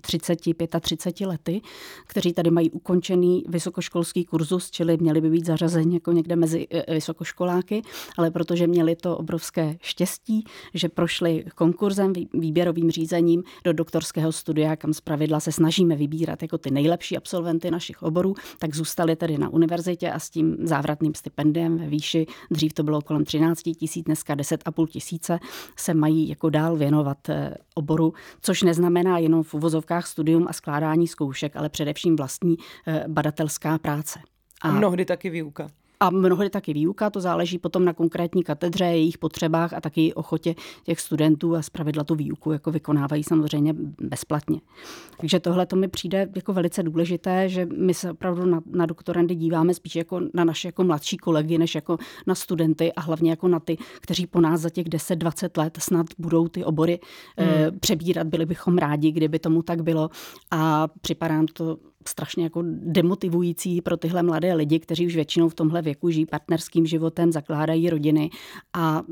30, 0.00 0.38
35 0.80 1.26
lety, 1.26 1.60
kteří 2.06 2.32
tady 2.32 2.50
mají 2.50 2.70
ukončený 2.70 3.44
vysokoškolský 3.48 4.24
kurzus, 4.24 4.70
čili 4.70 4.96
měli 4.96 5.20
by 5.20 5.30
být 5.30 5.46
zařazeni 5.46 5.94
jako 5.94 6.12
někde 6.12 6.36
mezi 6.36 6.66
e, 6.70 6.94
vysokoškoláky, 6.94 7.82
ale 8.18 8.30
protože 8.30 8.66
měli 8.66 8.96
to 8.96 9.16
obrovské 9.16 9.76
štěstí, 9.80 10.44
že 10.74 10.88
prošli 10.88 11.44
konkurzem, 11.54 12.12
výběrovým 12.32 12.90
řízením 12.90 13.42
do 13.64 13.72
doktorského 13.72 14.32
studia, 14.32 14.76
kam 14.76 14.92
zpravidla 14.94 15.40
se 15.40 15.52
snažíme 15.52 15.96
vybírat 15.96 16.42
jako 16.42 16.58
ty 16.58 16.70
nejlepší 16.70 17.16
absolventy 17.16 17.70
našich 17.70 18.02
oborů, 18.02 18.34
tak 18.58 18.74
zůstali 18.74 19.16
tedy 19.16 19.38
na 19.38 19.48
univerzitě 19.48 20.10
a 20.10 20.18
s 20.18 20.30
tím 20.30 20.56
závratným 20.62 21.14
stipendiem 21.14 21.78
ve 21.78 21.86
výši, 21.86 22.26
dřív 22.50 22.72
to 22.72 22.82
bylo 22.82 23.00
kolem 23.02 23.24
13 23.24 23.62
tisíc, 23.62 24.04
dneska 24.04 24.34
10,5 24.34 24.86
tisíce, 24.86 25.38
se 25.76 25.94
mají 25.94 26.28
jako 26.28 26.50
dál 26.50 26.76
věnovat 26.76 27.28
e, 27.28 27.54
oboru, 27.74 28.12
což 28.40 28.62
neznamená 28.62 29.18
jenom 29.18 29.33
v 29.42 29.54
uvozovkách 29.54 30.06
studium 30.06 30.46
a 30.48 30.52
skládání 30.52 31.08
zkoušek, 31.08 31.56
ale 31.56 31.68
především 31.68 32.16
vlastní 32.16 32.56
eh, 32.86 33.04
badatelská 33.08 33.78
práce. 33.78 34.18
A 34.62 34.70
mnohdy 34.70 35.04
taky 35.04 35.30
výuka. 35.30 35.68
A 36.04 36.10
mnohdy 36.10 36.50
taky 36.50 36.72
výuka, 36.72 37.10
to 37.10 37.20
záleží 37.20 37.58
potom 37.58 37.84
na 37.84 37.92
konkrétní 37.92 38.44
katedře, 38.44 38.84
jejich 38.84 39.18
potřebách 39.18 39.72
a 39.72 39.80
taky 39.80 40.14
ochotě 40.14 40.54
těch 40.82 41.00
studentů 41.00 41.56
a 41.56 41.62
zpravidla 41.62 42.04
tu 42.04 42.14
výuku 42.14 42.52
jako 42.52 42.70
vykonávají 42.70 43.24
samozřejmě 43.24 43.74
bezplatně. 44.00 44.60
Takže 45.20 45.40
tohle 45.40 45.66
to 45.66 45.76
mi 45.76 45.88
přijde 45.88 46.28
jako 46.36 46.52
velice 46.52 46.82
důležité, 46.82 47.48
že 47.48 47.66
my 47.66 47.94
se 47.94 48.10
opravdu 48.10 48.46
na, 48.46 48.60
na 48.66 48.86
doktorandy 48.86 49.34
díváme 49.34 49.74
spíš 49.74 49.96
jako 49.96 50.20
na 50.34 50.44
naše 50.44 50.68
jako 50.68 50.84
mladší 50.84 51.16
kolegy, 51.16 51.58
než 51.58 51.74
jako 51.74 51.98
na 52.26 52.34
studenty 52.34 52.92
a 52.92 53.00
hlavně 53.00 53.30
jako 53.30 53.48
na 53.48 53.60
ty, 53.60 53.76
kteří 54.00 54.26
po 54.26 54.40
nás 54.40 54.60
za 54.60 54.70
těch 54.70 54.86
10-20 54.86 55.60
let 55.62 55.78
snad 55.80 56.06
budou 56.18 56.48
ty 56.48 56.64
obory 56.64 57.00
hmm. 57.38 57.48
e, 57.48 57.72
přebírat. 57.72 58.26
Byli 58.26 58.46
bychom 58.46 58.78
rádi, 58.78 59.12
kdyby 59.12 59.38
tomu 59.38 59.62
tak 59.62 59.82
bylo 59.82 60.10
a 60.50 60.88
připadá 61.00 61.42
to 61.52 61.78
strašně 62.08 62.44
jako 62.44 62.62
demotivující 62.66 63.80
pro 63.80 63.96
tyhle 63.96 64.22
mladé 64.22 64.54
lidi, 64.54 64.80
kteří 64.80 65.06
už 65.06 65.14
většinou 65.14 65.48
v 65.48 65.54
tomhle 65.54 65.82
věku 65.82 66.10
žijí 66.10 66.26
partnerským 66.26 66.86
životem, 66.86 67.32
zakládají 67.32 67.90
rodiny 67.90 68.30
a 68.72 69.02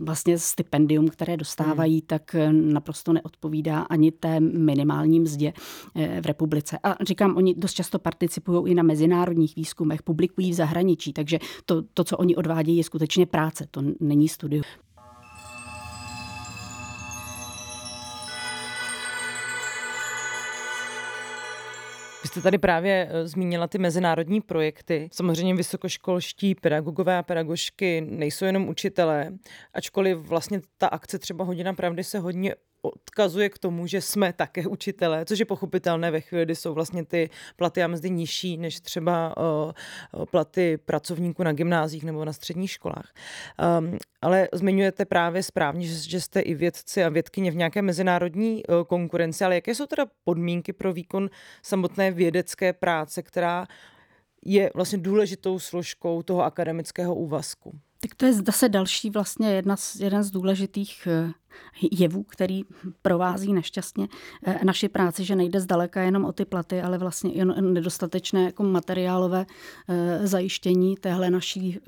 vlastně 0.00 0.38
stipendium, 0.38 1.08
které 1.08 1.36
dostávají, 1.36 1.94
hmm. 1.94 2.06
tak 2.06 2.36
naprosto 2.50 3.12
neodpovídá 3.12 3.80
ani 3.80 4.12
té 4.12 4.40
minimální 4.40 5.20
mzdě 5.20 5.52
eh, 5.94 6.20
v 6.20 6.26
republice. 6.26 6.78
A 6.82 7.04
říkám, 7.04 7.36
oni 7.36 7.54
dost 7.54 7.72
často 7.72 7.98
participují 7.98 8.72
i 8.72 8.74
na 8.74 8.82
mezinárodních 8.82 9.56
výzkumech, 9.56 10.02
publikují 10.02 10.50
v 10.50 10.54
zahraničí, 10.54 11.12
takže 11.12 11.38
to, 11.64 11.82
to 11.82 12.04
co 12.04 12.16
oni 12.16 12.36
odvádějí, 12.36 12.76
je 12.76 12.84
skutečně 12.84 13.26
práce, 13.26 13.66
to 13.70 13.82
není 14.00 14.28
studium. 14.28 14.62
Jste 22.38 22.42
tady 22.42 22.58
právě 22.58 23.08
eh, 23.10 23.28
zmínila 23.28 23.66
ty 23.66 23.78
mezinárodní 23.78 24.40
projekty. 24.40 25.08
Samozřejmě 25.12 25.54
vysokoškolští 25.54 26.54
pedagogové 26.54 27.18
a 27.18 27.22
pedagožky 27.22 28.00
nejsou 28.00 28.44
jenom 28.44 28.68
učitelé, 28.68 29.32
ačkoliv 29.74 30.18
vlastně 30.18 30.60
ta 30.78 30.86
akce 30.86 31.18
třeba 31.18 31.44
Hodina 31.44 31.72
pravdy 31.74 32.04
se 32.04 32.18
hodně 32.18 32.54
odkazuje 32.90 33.48
k 33.48 33.58
tomu, 33.58 33.86
že 33.86 34.00
jsme 34.00 34.32
také 34.32 34.66
učitelé, 34.66 35.24
což 35.24 35.38
je 35.38 35.44
pochopitelné 35.44 36.10
ve 36.10 36.20
chvíli, 36.20 36.44
kdy 36.44 36.54
jsou 36.54 36.74
vlastně 36.74 37.04
ty 37.04 37.30
platy 37.56 37.82
a 37.82 37.86
mzdy 37.86 38.10
nižší 38.10 38.56
než 38.56 38.80
třeba 38.80 39.34
uh, 39.36 40.24
platy 40.24 40.76
pracovníků 40.76 41.42
na 41.42 41.52
gymnázích 41.52 42.04
nebo 42.04 42.24
na 42.24 42.32
středních 42.32 42.70
školách. 42.70 43.14
Um, 43.78 43.98
ale 44.22 44.48
zmiňujete 44.52 45.04
právě 45.04 45.42
správně, 45.42 45.86
že, 45.86 46.20
jste 46.20 46.40
i 46.40 46.54
vědci 46.54 47.04
a 47.04 47.08
vědkyně 47.08 47.50
v 47.50 47.56
nějaké 47.56 47.82
mezinárodní 47.82 48.62
uh, 48.66 48.84
konkurenci, 48.84 49.44
ale 49.44 49.54
jaké 49.54 49.74
jsou 49.74 49.86
teda 49.86 50.06
podmínky 50.24 50.72
pro 50.72 50.92
výkon 50.92 51.30
samotné 51.62 52.10
vědecké 52.10 52.72
práce, 52.72 53.22
která 53.22 53.66
je 54.44 54.70
vlastně 54.74 54.98
důležitou 54.98 55.58
složkou 55.58 56.22
toho 56.22 56.44
akademického 56.44 57.14
úvazku? 57.14 57.78
Tak 58.00 58.14
to 58.14 58.26
je 58.26 58.32
zase 58.32 58.68
další 58.68 59.10
vlastně 59.10 59.50
jedna 59.50 59.76
z, 59.76 59.96
jeden 59.96 60.22
z 60.22 60.30
důležitých 60.30 61.08
eh, 61.10 61.32
jevů, 61.92 62.22
který 62.22 62.62
provází 63.02 63.52
nešťastně 63.52 64.08
eh, 64.44 64.64
naši 64.64 64.88
práci, 64.88 65.24
že 65.24 65.36
nejde 65.36 65.60
zdaleka 65.60 66.02
jenom 66.02 66.24
o 66.24 66.32
ty 66.32 66.44
platy, 66.44 66.82
ale 66.82 66.98
vlastně 66.98 67.32
i 67.32 67.44
nedostatečné 67.44 68.44
jako 68.44 68.62
materiálové 68.62 69.46
eh, 69.88 70.26
zajištění 70.26 70.96
téhle 70.96 71.30
naší 71.30 71.80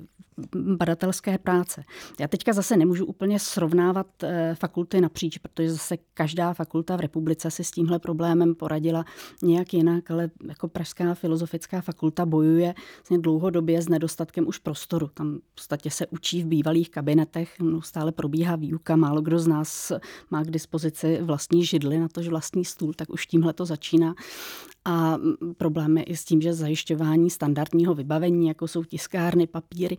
badatelské 0.56 1.38
práce. 1.38 1.84
Já 2.20 2.28
teďka 2.28 2.52
zase 2.52 2.76
nemůžu 2.76 3.04
úplně 3.04 3.38
srovnávat 3.38 4.06
eh, 4.22 4.54
fakulty 4.54 5.00
napříč, 5.00 5.38
protože 5.38 5.70
zase 5.70 5.96
každá 6.14 6.54
fakulta 6.54 6.96
v 6.96 7.00
republice 7.00 7.50
si 7.50 7.64
s 7.64 7.70
tímhle 7.70 7.98
problémem 7.98 8.54
poradila 8.54 9.04
nějak 9.42 9.74
jinak, 9.74 10.10
ale 10.10 10.30
jako 10.48 10.68
Pražská 10.68 11.14
filozofická 11.14 11.80
fakulta 11.80 12.26
bojuje 12.26 12.74
vlastně 12.96 13.18
dlouhodobě 13.18 13.82
s 13.82 13.88
nedostatkem 13.88 14.48
už 14.48 14.58
prostoru. 14.58 15.10
Tam 15.14 15.38
v 15.38 15.54
podstatě 15.54 15.90
se 15.90 16.06
učí 16.06 16.42
v 16.42 16.46
bývalých 16.46 16.90
kabinetech, 16.90 17.56
stále 17.80 18.12
probíhá 18.12 18.56
výuka, 18.56 18.96
málo 18.96 19.20
kdo 19.20 19.38
z 19.38 19.46
nás 19.46 19.92
má 20.30 20.44
k 20.44 20.50
dispozici 20.50 21.18
vlastní 21.22 21.64
židly 21.64 21.98
na 21.98 22.08
tož 22.08 22.28
vlastní 22.28 22.64
stůl, 22.64 22.92
tak 22.94 23.10
už 23.10 23.26
tímhle 23.26 23.52
to 23.52 23.64
začíná 23.64 24.14
a 24.84 25.18
problémy 25.56 26.02
i 26.02 26.16
s 26.16 26.24
tím, 26.24 26.40
že 26.40 26.54
zajišťování 26.54 27.30
standardního 27.30 27.94
vybavení, 27.94 28.48
jako 28.48 28.68
jsou 28.68 28.84
tiskárny, 28.84 29.46
papíry, 29.46 29.96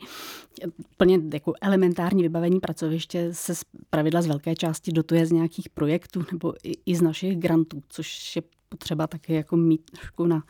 plně 0.97 1.19
jako 1.33 1.53
elementární 1.61 2.23
vybavení 2.23 2.59
pracoviště 2.59 3.29
se 3.31 3.55
z 3.55 3.63
pravidla 3.89 4.21
z 4.21 4.27
velké 4.27 4.55
části 4.55 4.91
dotuje 4.91 5.25
z 5.25 5.31
nějakých 5.31 5.69
projektů 5.69 6.25
nebo 6.31 6.53
i, 6.63 6.73
i 6.85 6.95
z 6.95 7.01
našich 7.01 7.37
grantů, 7.37 7.83
což 7.89 8.35
je 8.35 8.41
potřeba 8.71 9.07
taky 9.07 9.33
jako 9.33 9.57
mít 9.57 9.91
trošku 9.91 10.25
na, 10.25 10.43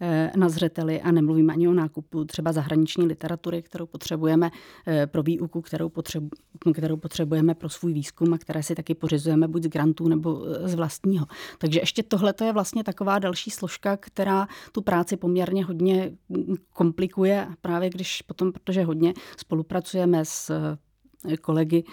eh, 0.00 0.32
na 0.36 0.48
zřeteli 0.48 1.00
a 1.00 1.10
nemluvím 1.10 1.50
ani 1.50 1.68
o 1.68 1.72
nákupu 1.72 2.24
třeba 2.24 2.52
zahraniční 2.52 3.06
literatury, 3.06 3.62
kterou 3.62 3.86
potřebujeme 3.86 4.50
eh, 4.86 5.06
pro 5.06 5.22
výuku, 5.22 5.60
kterou, 5.60 5.88
potřebu, 5.88 6.28
kterou 6.74 6.96
potřebujeme 6.96 7.54
pro 7.54 7.68
svůj 7.68 7.92
výzkum 7.92 8.34
a 8.34 8.38
které 8.38 8.62
si 8.62 8.74
taky 8.74 8.94
pořizujeme 8.94 9.48
buď 9.48 9.62
z 9.62 9.68
grantů 9.68 10.08
nebo 10.08 10.44
eh, 10.46 10.68
z 10.68 10.74
vlastního. 10.74 11.26
Takže 11.58 11.80
ještě 11.80 12.02
tohle 12.02 12.34
je 12.44 12.52
vlastně 12.52 12.84
taková 12.84 13.18
další 13.18 13.50
složka, 13.50 13.96
která 13.96 14.48
tu 14.72 14.82
práci 14.82 15.16
poměrně 15.16 15.64
hodně 15.64 16.12
mm, 16.28 16.54
komplikuje, 16.72 17.48
právě 17.60 17.90
když 17.90 18.22
potom, 18.22 18.52
protože 18.52 18.84
hodně 18.84 19.14
spolupracujeme 19.36 20.24
s 20.24 20.76
kolegy 21.40 21.84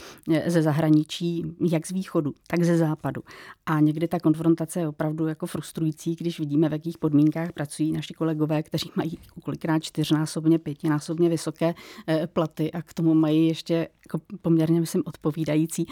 ze 0.47 0.61
zahraničí, 0.61 1.43
jak 1.69 1.87
z 1.87 1.91
východu, 1.91 2.33
tak 2.47 2.63
ze 2.63 2.77
západu. 2.77 3.21
A 3.65 3.79
někdy 3.79 4.07
ta 4.07 4.19
konfrontace 4.19 4.79
je 4.79 4.87
opravdu 4.87 5.27
jako 5.27 5.45
frustrující, 5.45 6.15
když 6.15 6.39
vidíme, 6.39 6.69
v 6.69 6.71
jakých 6.71 6.97
podmínkách 6.97 7.53
pracují 7.53 7.91
naši 7.91 8.13
kolegové, 8.13 8.63
kteří 8.63 8.91
mají 8.95 9.17
kolikrát 9.43 9.83
čtyřnásobně, 9.83 10.59
pětinásobně 10.59 11.29
vysoké 11.29 11.73
eh, 12.07 12.27
platy 12.27 12.71
a 12.71 12.81
k 12.81 12.93
tomu 12.93 13.13
mají 13.13 13.47
ještě 13.47 13.87
jako 14.05 14.25
poměrně, 14.41 14.79
myslím, 14.79 15.03
odpovídající 15.05 15.85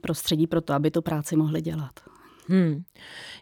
prostředí 0.00 0.46
pro 0.46 0.60
to, 0.60 0.72
aby 0.72 0.90
tu 0.90 1.02
práci 1.02 1.36
mohli 1.36 1.62
dělat. 1.62 2.15
Hmm. 2.48 2.82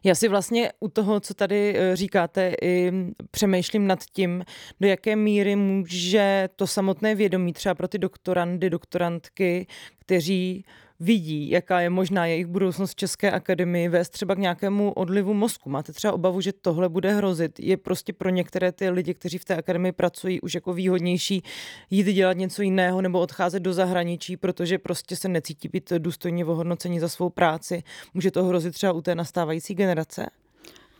Já 0.05 0.15
si 0.15 0.29
vlastně 0.29 0.73
u 0.81 0.89
toho, 0.89 1.21
co 1.21 1.35
tady 1.35 1.75
eh, 1.77 1.97
říkáte, 1.97 2.55
i 2.63 2.93
přemýšlím 3.31 3.87
nad 3.87 4.05
tím, 4.05 4.45
do 4.81 4.89
jaké 4.89 5.17
míry 5.17 5.57
může 5.57 6.49
to 6.57 6.67
samotné 6.67 7.15
vědomí 7.15 7.53
třeba 7.53 7.75
pro 7.75 7.89
ty 7.89 7.99
doktorandy, 7.99 8.71
doktorantky, 8.71 9.67
kteří 9.99 10.65
vidí, 11.01 11.51
jaká 11.51 11.81
je 11.81 11.91
možná 11.91 12.27
jejich 12.27 12.47
budoucnost 12.47 12.91
v 12.91 12.97
České 12.97 13.31
akademii, 13.31 13.89
vést 13.89 14.09
třeba 14.09 14.35
k 14.35 14.39
nějakému 14.39 14.93
odlivu 14.93 15.35
mozku. 15.35 15.71
Máte 15.71 15.93
třeba 15.93 16.13
obavu, 16.13 16.41
že 16.41 16.53
tohle 16.53 16.89
bude 16.89 17.13
hrozit? 17.13 17.61
Je 17.61 17.77
prostě 17.77 18.13
pro 18.13 18.31
některé 18.31 18.73
ty 18.73 18.91
lidi, 18.91 19.15
kteří 19.15 19.39
v 19.39 19.45
té 19.45 19.57
akademii 19.57 19.93
pracují, 19.93 20.41
už 20.41 20.55
jako 20.55 20.73
výhodnější 20.73 21.43
jít 21.91 22.07
dělat 22.07 22.37
něco 22.37 22.63
jiného 22.63 23.03
nebo 23.03 23.21
odcházet 23.21 23.61
do 23.61 23.73
zahraničí, 23.73 24.37
protože 24.37 24.79
prostě 24.79 25.17
se 25.17 25.29
necítí 25.29 25.69
být 25.69 25.93
důstojně 25.99 26.45
ohodnocení 26.45 27.01
za 27.01 27.09
svou 27.09 27.31
práci. 27.31 27.83
Může 28.15 28.31
to 28.31 28.45
hrozit 28.45 28.75
třeba 28.75 28.93
u 28.93 29.01
té 29.01 29.15
nastávající 29.15 29.75
generace? 29.75 30.27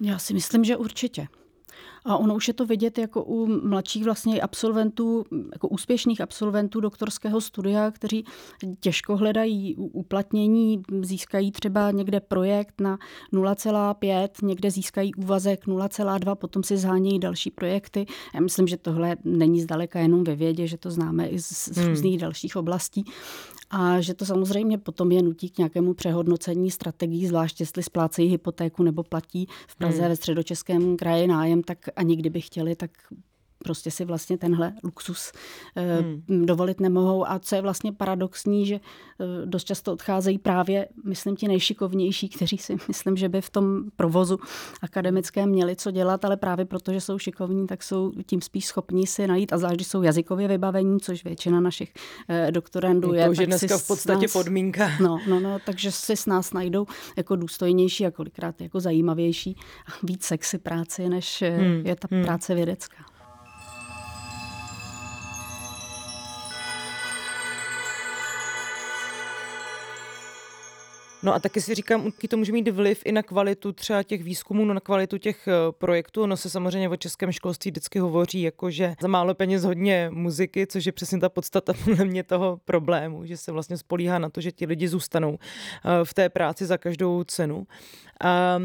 Já 0.01 0.19
si 0.19 0.35
myslím, 0.35 0.65
že 0.65 0.77
určitě. 0.77 1.27
A 2.05 2.17
ono 2.17 2.35
už 2.35 2.49
je 2.49 2.55
to 2.55 2.67
vidět 2.67 2.99
jako 2.99 3.25
u 3.25 3.47
mladších 3.47 4.05
vlastně 4.05 4.41
absolventů, 4.41 5.25
jako 5.53 5.69
úspěšných 5.69 6.21
absolventů 6.21 6.81
doktorského 6.81 7.41
studia, 7.41 7.91
kteří 7.91 8.25
těžko 8.81 9.17
hledají 9.17 9.77
uplatnění, 9.77 10.83
získají 11.03 11.53
třeba 11.53 11.91
někde 11.91 12.21
projekt 12.21 12.81
na 12.81 12.99
0,5, 13.33 14.29
někde 14.43 14.71
získají 14.71 15.15
úvazek 15.15 15.67
0,2, 15.67 16.35
potom 16.35 16.63
si 16.63 16.77
zhánějí 16.77 17.19
další 17.19 17.51
projekty. 17.51 18.07
Já 18.35 18.41
myslím, 18.41 18.67
že 18.67 18.77
tohle 18.77 19.17
není 19.25 19.61
zdaleka 19.61 19.99
jenom 19.99 20.25
ve 20.25 20.37
vědě, 20.37 20.67
že 20.67 20.79
to 20.79 20.91
známe 20.91 21.29
i 21.29 21.39
z, 21.39 21.49
z 21.49 21.77
hmm. 21.77 21.89
různých 21.89 22.19
dalších 22.19 22.57
oblastí 22.57 23.05
a 23.71 24.01
že 24.01 24.15
to 24.15 24.27
samozřejmě 24.27 24.79
potom 24.79 25.13
je 25.13 25.23
nutí 25.23 25.51
k 25.51 25.59
nějakému 25.59 25.95
přehodnocení 25.95 26.71
strategií, 26.71 27.27
zvlášť 27.27 27.61
jestli 27.61 27.83
splácejí 27.83 28.31
hypotéku 28.31 28.83
nebo 28.83 29.03
platí 29.03 29.47
v 29.69 29.77
Praze 29.77 30.01
hmm. 30.01 30.09
ve 30.09 30.17
středočeském 30.17 30.97
kraji 30.97 31.27
nájem, 31.27 31.63
tak 31.63 31.79
ani 31.97 32.17
kdyby 32.17 32.41
chtěli, 32.41 32.77
tak 32.77 32.91
prostě 33.65 33.91
si 33.91 34.05
vlastně 34.05 34.39
tenhle 34.39 34.73
luxus 34.85 35.33
eh, 35.77 35.99
hmm. 36.29 36.47
dovolit 36.47 36.81
nemohou. 36.81 37.29
A 37.29 37.39
co 37.39 37.55
je 37.55 37.63
vlastně 37.63 37.93
paradoxní, 37.93 38.67
že 38.67 38.75
eh, 38.75 39.47
dost 39.47 39.65
často 39.65 39.93
odcházejí 39.93 40.39
právě, 40.39 40.89
myslím, 41.05 41.37
ti 41.37 41.49
nejšikovnější, 41.49 42.29
kteří 42.29 42.59
si 42.59 42.77
myslím, 42.89 43.17
že 43.17 43.29
by 43.29 43.41
v 43.41 43.51
tom 43.51 43.83
provozu 43.97 44.39
akademickém 44.83 45.49
měli 45.49 45.77
co 45.77 45.91
dělat, 45.91 46.25
ale 46.25 46.37
právě 46.37 46.65
protože 46.65 47.01
jsou 47.01 47.19
šikovní, 47.19 47.67
tak 47.67 47.83
jsou 47.83 48.13
tím 48.27 48.41
spíš 48.41 48.67
schopní 48.67 49.07
si 49.07 49.27
najít, 49.27 49.53
a 49.53 49.59
zvlášť, 49.59 49.81
jsou 49.81 50.03
jazykově 50.03 50.49
vybavení, 50.49 51.01
což 51.01 51.25
většina 51.25 51.61
našich 51.61 51.93
eh, 52.29 52.53
doktorandů 52.53 53.13
je. 53.13 53.25
To 53.25 53.31
už 53.31 53.39
je 53.39 53.47
dneska 53.47 53.79
v 53.79 53.87
podstatě 53.87 54.27
nás, 54.27 54.33
podmínka. 54.33 54.91
No, 55.01 55.21
no, 55.29 55.41
no, 55.41 55.59
takže 55.67 55.93
si 55.93 56.17
s 56.17 56.27
nás 56.27 56.53
najdou 56.53 56.87
jako 57.17 57.37
důstojnější 57.37 58.07
a 58.07 58.11
kolikrát 58.11 58.61
jako 58.61 58.81
zajímavější 58.81 59.57
a 59.87 60.07
víc 60.07 60.25
sexy 60.25 60.59
práci, 60.59 61.09
než 61.09 61.43
hmm. 61.43 61.87
je 61.87 61.97
ta 61.97 62.09
hmm. 62.11 62.25
práce 62.25 62.55
vědecká. 62.55 63.14
No 71.25 71.35
a 71.35 71.39
taky 71.39 71.61
si 71.61 71.75
říkám, 71.75 72.05
jaký 72.05 72.29
to 72.29 72.37
může 72.37 72.53
mít 72.53 72.69
vliv 72.69 73.03
i 73.05 73.13
na 73.13 73.23
kvalitu 73.23 73.73
třeba 73.73 74.03
těch 74.03 74.23
výzkumů, 74.23 74.65
no 74.65 74.75
na 74.75 74.81
kvalitu 74.81 75.19
těch 75.19 75.49
eh, 75.49 75.53
projektů. 75.73 76.27
No 76.27 76.37
se 76.37 76.51
samozřejmě 76.51 76.89
o 76.89 76.97
českém 76.97 77.33
školství 77.33 77.71
vždycky 77.71 77.99
hovoří, 77.99 78.43
jako 78.43 78.71
že 78.71 78.95
za 79.01 79.09
málo 79.09 79.35
peněz 79.35 79.65
hodně 79.65 80.11
muziky, 80.13 80.67
což 80.67 80.87
je 80.87 80.93
přesně 80.93 81.21
ta 81.21 81.29
podstata 81.29 81.73
podle 81.85 82.05
mě 82.05 82.23
toho 82.23 82.61
problému, 82.65 83.27
že 83.27 83.37
se 83.37 83.53
vlastně 83.53 83.77
spolíhá 83.77 84.19
na 84.19 84.29
to, 84.29 84.41
že 84.41 84.53
ti 84.53 84.67
lidi 84.67 84.89
zůstanou 84.89 85.39
eh, 85.39 86.05
v 86.05 86.15
té 86.15 86.29
práci 86.29 86.67
za 86.67 86.79
každou 86.79 87.25
cenu. 87.25 87.67
A 88.25 88.59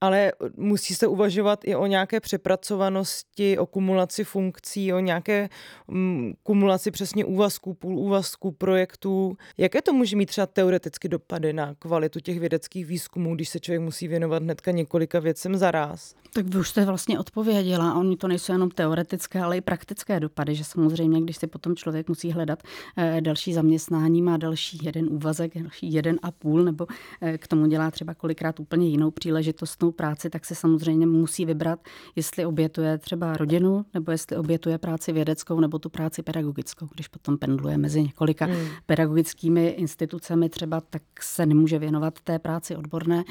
ale 0.00 0.32
musí 0.56 0.94
se 0.94 1.06
uvažovat 1.06 1.60
i 1.64 1.76
o 1.76 1.86
nějaké 1.86 2.20
přepracovanosti, 2.20 3.58
o 3.58 3.66
kumulaci 3.66 4.24
funkcí, 4.24 4.92
o 4.92 4.98
nějaké 4.98 5.48
um, 5.86 6.34
kumulaci 6.42 6.90
přesně 6.90 7.24
úvazků, 7.24 7.74
půl 7.74 7.98
úvazků, 7.98 8.52
projektů. 8.52 9.36
Jaké 9.58 9.82
to 9.82 9.92
může 9.92 10.16
mít 10.16 10.26
třeba 10.26 10.46
teoreticky 10.46 11.08
dopady 11.08 11.52
na 11.52 11.74
kvalitu 11.74 12.20
těch 12.20 12.40
vědeckých 12.40 12.86
výzkumů, 12.86 13.34
když 13.34 13.48
se 13.48 13.60
člověk 13.60 13.82
musí 13.82 14.08
věnovat 14.08 14.42
hnedka 14.42 14.70
několika 14.70 15.20
věcem 15.20 15.56
za 15.56 15.70
ráz? 15.70 16.14
Tak 16.34 16.46
vy 16.46 16.58
už 16.58 16.68
jste 16.68 16.84
vlastně 16.84 17.18
odpověděla. 17.18 17.94
Oni 17.94 18.16
to 18.16 18.28
nejsou 18.28 18.52
jenom 18.52 18.70
teoretické, 18.70 19.40
ale 19.40 19.56
i 19.56 19.60
praktické 19.60 20.20
dopady, 20.20 20.54
že 20.54 20.64
samozřejmě, 20.64 21.20
když 21.20 21.36
si 21.36 21.46
potom 21.46 21.76
člověk 21.76 22.08
musí 22.08 22.32
hledat 22.32 22.62
eh, 22.96 23.20
další 23.20 23.52
zaměstnání, 23.52 24.22
má 24.22 24.36
další 24.36 24.78
jeden 24.82 25.06
úvazek, 25.10 25.58
další 25.58 25.92
jeden 25.92 26.18
a 26.22 26.30
půl, 26.30 26.64
nebo 26.64 26.86
eh, 27.20 27.38
k 27.38 27.46
tomu 27.46 27.66
dělá 27.66 27.90
třeba 27.90 28.14
kolikrát 28.14 28.60
úplně 28.60 28.88
jinou 28.88 29.10
příležitostnou 29.10 29.87
práci, 29.92 30.30
tak 30.30 30.44
se 30.44 30.54
samozřejmě 30.54 31.06
musí 31.06 31.44
vybrat, 31.44 31.80
jestli 32.16 32.46
obětuje 32.46 32.98
třeba 32.98 33.36
rodinu, 33.36 33.84
nebo 33.94 34.12
jestli 34.12 34.36
obětuje 34.36 34.78
práci 34.78 35.12
vědeckou, 35.12 35.60
nebo 35.60 35.78
tu 35.78 35.88
práci 35.88 36.22
pedagogickou. 36.22 36.88
Když 36.94 37.08
potom 37.08 37.38
pendluje 37.38 37.78
mezi 37.78 38.02
několika 38.02 38.44
hmm. 38.44 38.66
pedagogickými 38.86 39.68
institucemi 39.68 40.48
třeba, 40.48 40.80
tak 40.80 41.02
se 41.20 41.46
nemůže 41.46 41.78
věnovat 41.78 42.20
té 42.20 42.38
práci 42.38 42.76
odborné. 42.76 43.24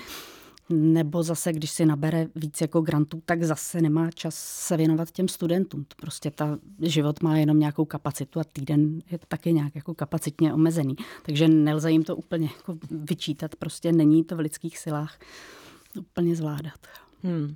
nebo 0.70 1.24
zase, 1.24 1.54
když 1.54 1.72
si 1.72 1.86
nabere 1.86 2.28
víc 2.36 2.62
jako 2.62 2.82
grantů, 2.82 3.22
tak 3.26 3.44
zase 3.44 3.82
nemá 3.82 4.12
čas 4.12 4.36
se 4.36 4.78
věnovat 4.78 5.12
těm 5.12 5.28
studentům. 5.28 5.84
To 5.84 5.96
prostě 6.02 6.32
ta 6.32 6.58
život 6.82 7.24
má 7.24 7.38
jenom 7.38 7.60
nějakou 7.60 7.86
kapacitu 7.86 8.40
a 8.40 8.44
týden 8.44 9.02
je 9.12 9.20
taky 9.28 9.54
nějak 9.54 9.76
jako 9.76 9.94
kapacitně 9.94 10.54
omezený. 10.54 10.96
Takže 11.24 11.48
nelze 11.48 11.92
jim 11.92 12.04
to 12.04 12.16
úplně 12.16 12.50
jako 12.58 12.78
vyčítat, 12.92 13.56
prostě 13.56 13.92
není 13.92 14.24
to 14.24 14.36
v 14.36 14.40
lidských 14.40 14.78
silách 14.78 15.20
úplně 15.98 16.36
zvládat. 16.36 16.80
Hmm. 17.24 17.56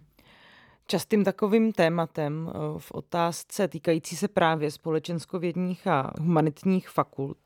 Častým 0.87 1.23
takovým 1.23 1.73
tématem 1.73 2.49
eh, 2.49 2.59
v 2.77 2.91
otázce 2.91 3.67
týkající 3.67 4.15
se 4.15 4.27
právě 4.27 4.71
společenskovědních 4.71 5.87
a 5.87 6.11
humanitních 6.19 6.89
fakult, 6.89 7.37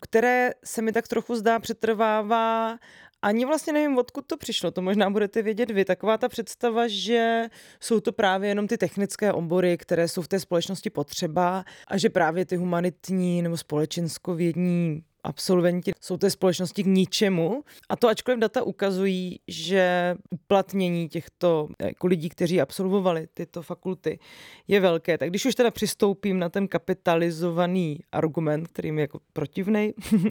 které 0.00 0.50
se 0.64 0.82
mi 0.82 0.92
tak 0.92 1.08
trochu 1.08 1.36
zdá 1.36 1.58
přetrvává 1.58 2.78
ani 3.22 3.44
vlastně 3.44 3.72
nevím, 3.72 3.98
odkud 3.98 4.26
to 4.26 4.36
přišlo, 4.36 4.70
to 4.70 4.82
možná 4.82 5.10
budete 5.10 5.42
vědět 5.42 5.70
vy. 5.70 5.84
Taková 5.84 6.18
ta 6.18 6.28
představa, 6.28 6.88
že 6.88 7.44
jsou 7.80 8.00
to 8.00 8.12
právě 8.12 8.48
jenom 8.48 8.66
ty 8.66 8.78
technické 8.78 9.32
obory, 9.32 9.78
které 9.78 10.08
jsou 10.08 10.22
v 10.22 10.28
té 10.28 10.40
společnosti 10.40 10.90
potřeba 10.90 11.64
a 11.88 11.96
že 11.96 12.10
právě 12.10 12.46
ty 12.46 12.56
humanitní 12.56 13.42
nebo 13.42 13.56
společenskovědní 13.56 15.02
absolventi 15.24 15.92
jsou 16.00 16.16
té 16.16 16.30
společnosti 16.30 16.82
k 16.82 16.86
ničemu. 16.86 17.64
A 17.88 17.96
to 17.96 18.08
ačkoliv 18.08 18.40
data 18.40 18.62
ukazují, 18.62 19.40
že 19.48 20.14
uplatnění 20.30 21.08
těchto 21.08 21.68
jako 21.82 22.06
lidí, 22.06 22.28
kteří 22.28 22.60
absolvovali 22.60 23.28
tyto 23.34 23.62
fakulty, 23.62 24.18
je 24.68 24.80
velké. 24.80 25.18
Tak 25.18 25.28
když 25.28 25.46
už 25.46 25.54
teda 25.54 25.70
přistoupím 25.70 26.38
na 26.38 26.48
ten 26.48 26.68
kapitalizovaný 26.68 28.00
argument, 28.12 28.68
který 28.68 28.88
je 28.88 29.00
jako 29.00 29.20
protivnej, 29.32 29.94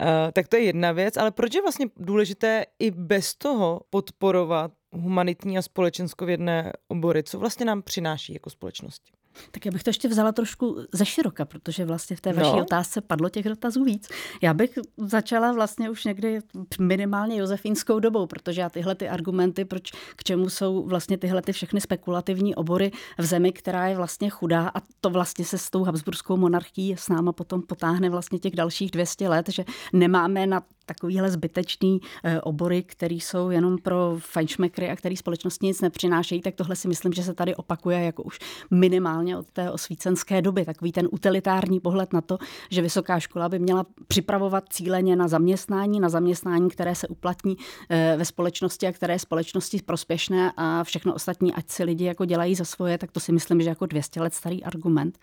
eh, 0.00 0.32
tak 0.32 0.48
to 0.48 0.56
je 0.56 0.62
jedna 0.62 0.92
věc. 0.92 1.16
Ale 1.16 1.30
proč 1.30 1.54
je 1.54 1.62
vlastně 1.62 1.86
důležité 1.96 2.64
i 2.78 2.90
bez 2.90 3.34
toho 3.34 3.80
podporovat 3.90 4.72
humanitní 4.92 5.58
a 5.58 5.62
společenskovědné 5.62 6.72
obory? 6.88 7.22
Co 7.22 7.38
vlastně 7.38 7.66
nám 7.66 7.82
přináší 7.82 8.32
jako 8.32 8.50
společnosti? 8.50 9.17
Tak 9.50 9.66
já 9.66 9.72
bych 9.72 9.82
to 9.82 9.90
ještě 9.90 10.08
vzala 10.08 10.32
trošku 10.32 10.76
ze 10.92 11.04
široka, 11.04 11.44
protože 11.44 11.84
vlastně 11.84 12.16
v 12.16 12.20
té 12.20 12.32
vaší 12.32 12.56
no. 12.56 12.62
otázce 12.62 13.00
padlo 13.00 13.28
těch 13.28 13.44
dotazů 13.44 13.84
víc. 13.84 14.08
Já 14.42 14.54
bych 14.54 14.78
začala 14.96 15.52
vlastně 15.52 15.90
už 15.90 16.04
někdy 16.04 16.38
minimálně 16.80 17.36
josefínskou 17.36 18.00
dobou, 18.00 18.26
protože 18.26 18.60
já 18.60 18.70
tyhle 18.70 18.94
ty 18.94 19.08
argumenty, 19.08 19.64
proč 19.64 19.90
k 20.16 20.24
čemu 20.24 20.48
jsou 20.48 20.86
vlastně 20.86 21.18
tyhle 21.18 21.42
ty 21.42 21.52
všechny 21.52 21.80
spekulativní 21.80 22.54
obory 22.54 22.90
v 23.18 23.24
zemi, 23.24 23.52
která 23.52 23.86
je 23.86 23.96
vlastně 23.96 24.30
chudá 24.30 24.70
a 24.74 24.80
to 25.00 25.10
vlastně 25.10 25.44
se 25.44 25.58
s 25.58 25.70
tou 25.70 25.84
Habsburskou 25.84 26.36
monarchií 26.36 26.96
s 26.96 27.08
náma 27.08 27.32
potom 27.32 27.62
potáhne 27.62 28.10
vlastně 28.10 28.38
těch 28.38 28.56
dalších 28.56 28.90
200 28.90 29.28
let, 29.28 29.48
že 29.48 29.64
nemáme 29.92 30.46
na 30.46 30.62
takovýhle 30.88 31.30
zbytečný 31.30 32.00
eh, 32.24 32.40
obory, 32.40 32.82
které 32.82 33.14
jsou 33.14 33.50
jenom 33.50 33.78
pro 33.78 34.16
fajnšmekry 34.18 34.90
a 34.90 34.96
který 34.96 35.16
společnosti 35.16 35.66
nic 35.66 35.80
nepřinášejí, 35.80 36.40
tak 36.40 36.54
tohle 36.54 36.76
si 36.76 36.88
myslím, 36.88 37.12
že 37.12 37.22
se 37.22 37.34
tady 37.34 37.54
opakuje 37.54 38.04
jako 38.04 38.22
už 38.22 38.38
minimálně 38.70 39.36
od 39.36 39.50
té 39.50 39.70
osvícenské 39.70 40.42
doby. 40.42 40.64
Takový 40.64 40.92
ten 40.92 41.08
utilitární 41.10 41.80
pohled 41.80 42.12
na 42.12 42.20
to, 42.20 42.38
že 42.70 42.82
vysoká 42.82 43.20
škola 43.20 43.48
by 43.48 43.58
měla 43.58 43.86
připravovat 44.08 44.64
cíleně 44.70 45.16
na 45.16 45.28
zaměstnání, 45.28 46.00
na 46.00 46.08
zaměstnání, 46.08 46.70
které 46.70 46.94
se 46.94 47.08
uplatní 47.08 47.56
eh, 47.88 48.14
ve 48.18 48.24
společnosti 48.24 48.86
a 48.86 48.92
které 48.92 49.14
je 49.14 49.18
společnosti 49.18 49.82
prospěšné 49.82 50.52
a 50.56 50.84
všechno 50.84 51.14
ostatní, 51.14 51.54
ať 51.54 51.70
si 51.70 51.84
lidi 51.84 52.04
jako 52.04 52.24
dělají 52.24 52.54
za 52.54 52.64
svoje, 52.64 52.98
tak 52.98 53.12
to 53.12 53.20
si 53.20 53.32
myslím, 53.32 53.62
že 53.62 53.68
jako 53.68 53.86
200 53.86 54.20
let 54.20 54.34
starý 54.34 54.64
argument, 54.64 55.18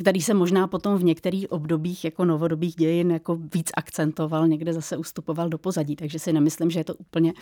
který 0.00 0.20
se 0.20 0.34
možná 0.34 0.66
potom 0.66 0.98
v 0.98 1.04
některých 1.04 1.52
obdobích 1.52 2.04
jako 2.04 2.24
novodobých 2.24 2.74
dějin 2.74 3.10
jako 3.10 3.38
víc 3.54 3.70
akcentoval, 3.76 4.48
někde 4.48 4.72
zase 4.72 4.93
se 4.94 4.98
ustupoval 4.98 5.48
do 5.48 5.58
pozadí, 5.58 5.96
takže 5.96 6.18
si 6.18 6.32
nemyslím, 6.32 6.70
že 6.70 6.80
je 6.80 6.84
to 6.84 6.94
úplně 6.94 7.32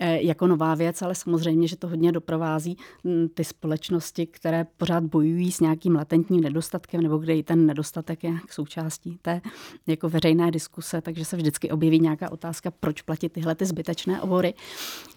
eh, 0.00 0.22
jako 0.22 0.46
nová 0.46 0.74
věc, 0.74 1.02
ale 1.02 1.14
samozřejmě, 1.14 1.68
že 1.68 1.76
to 1.76 1.88
hodně 1.88 2.12
doprovází 2.12 2.76
hm, 3.04 3.28
ty 3.34 3.44
společnosti, 3.44 4.26
které 4.26 4.66
pořád 4.76 5.04
bojují 5.04 5.52
s 5.52 5.60
nějakým 5.60 5.94
latentním 5.94 6.40
nedostatkem, 6.40 7.00
nebo 7.00 7.18
kde 7.18 7.36
i 7.36 7.42
ten 7.42 7.66
nedostatek 7.66 8.24
je 8.24 8.32
součástí 8.50 9.18
té 9.22 9.40
jako 9.86 10.08
veřejné 10.08 10.50
diskuse, 10.50 11.00
takže 11.00 11.24
se 11.24 11.36
vždycky 11.36 11.70
objeví 11.70 12.00
nějaká 12.00 12.32
otázka, 12.32 12.70
proč 12.70 13.02
platit 13.02 13.32
tyhle 13.32 13.54
ty 13.54 13.66
zbytečné 13.66 14.20
obory. 14.20 14.54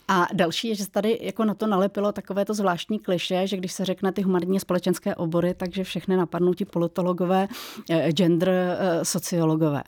A 0.07 0.27
další 0.33 0.67
je, 0.67 0.75
že 0.75 0.83
se 0.83 0.91
tady 0.91 1.19
jako 1.21 1.45
na 1.45 1.53
to 1.53 1.67
nalepilo 1.67 2.11
takové 2.11 2.45
to 2.45 2.53
zvláštní 2.53 2.99
kliše, 2.99 3.47
že 3.47 3.57
když 3.57 3.73
se 3.73 3.85
řekne 3.85 4.11
ty 4.11 4.21
humanitní 4.21 4.59
společenské 4.59 5.15
obory, 5.15 5.53
takže 5.53 5.83
všechny 5.83 6.17
napadnou 6.17 6.53
ti 6.53 6.65
politologové, 6.65 7.47
eh, 7.89 8.11
gender 8.11 8.49
eh, 8.49 9.05
sociologové 9.05 9.83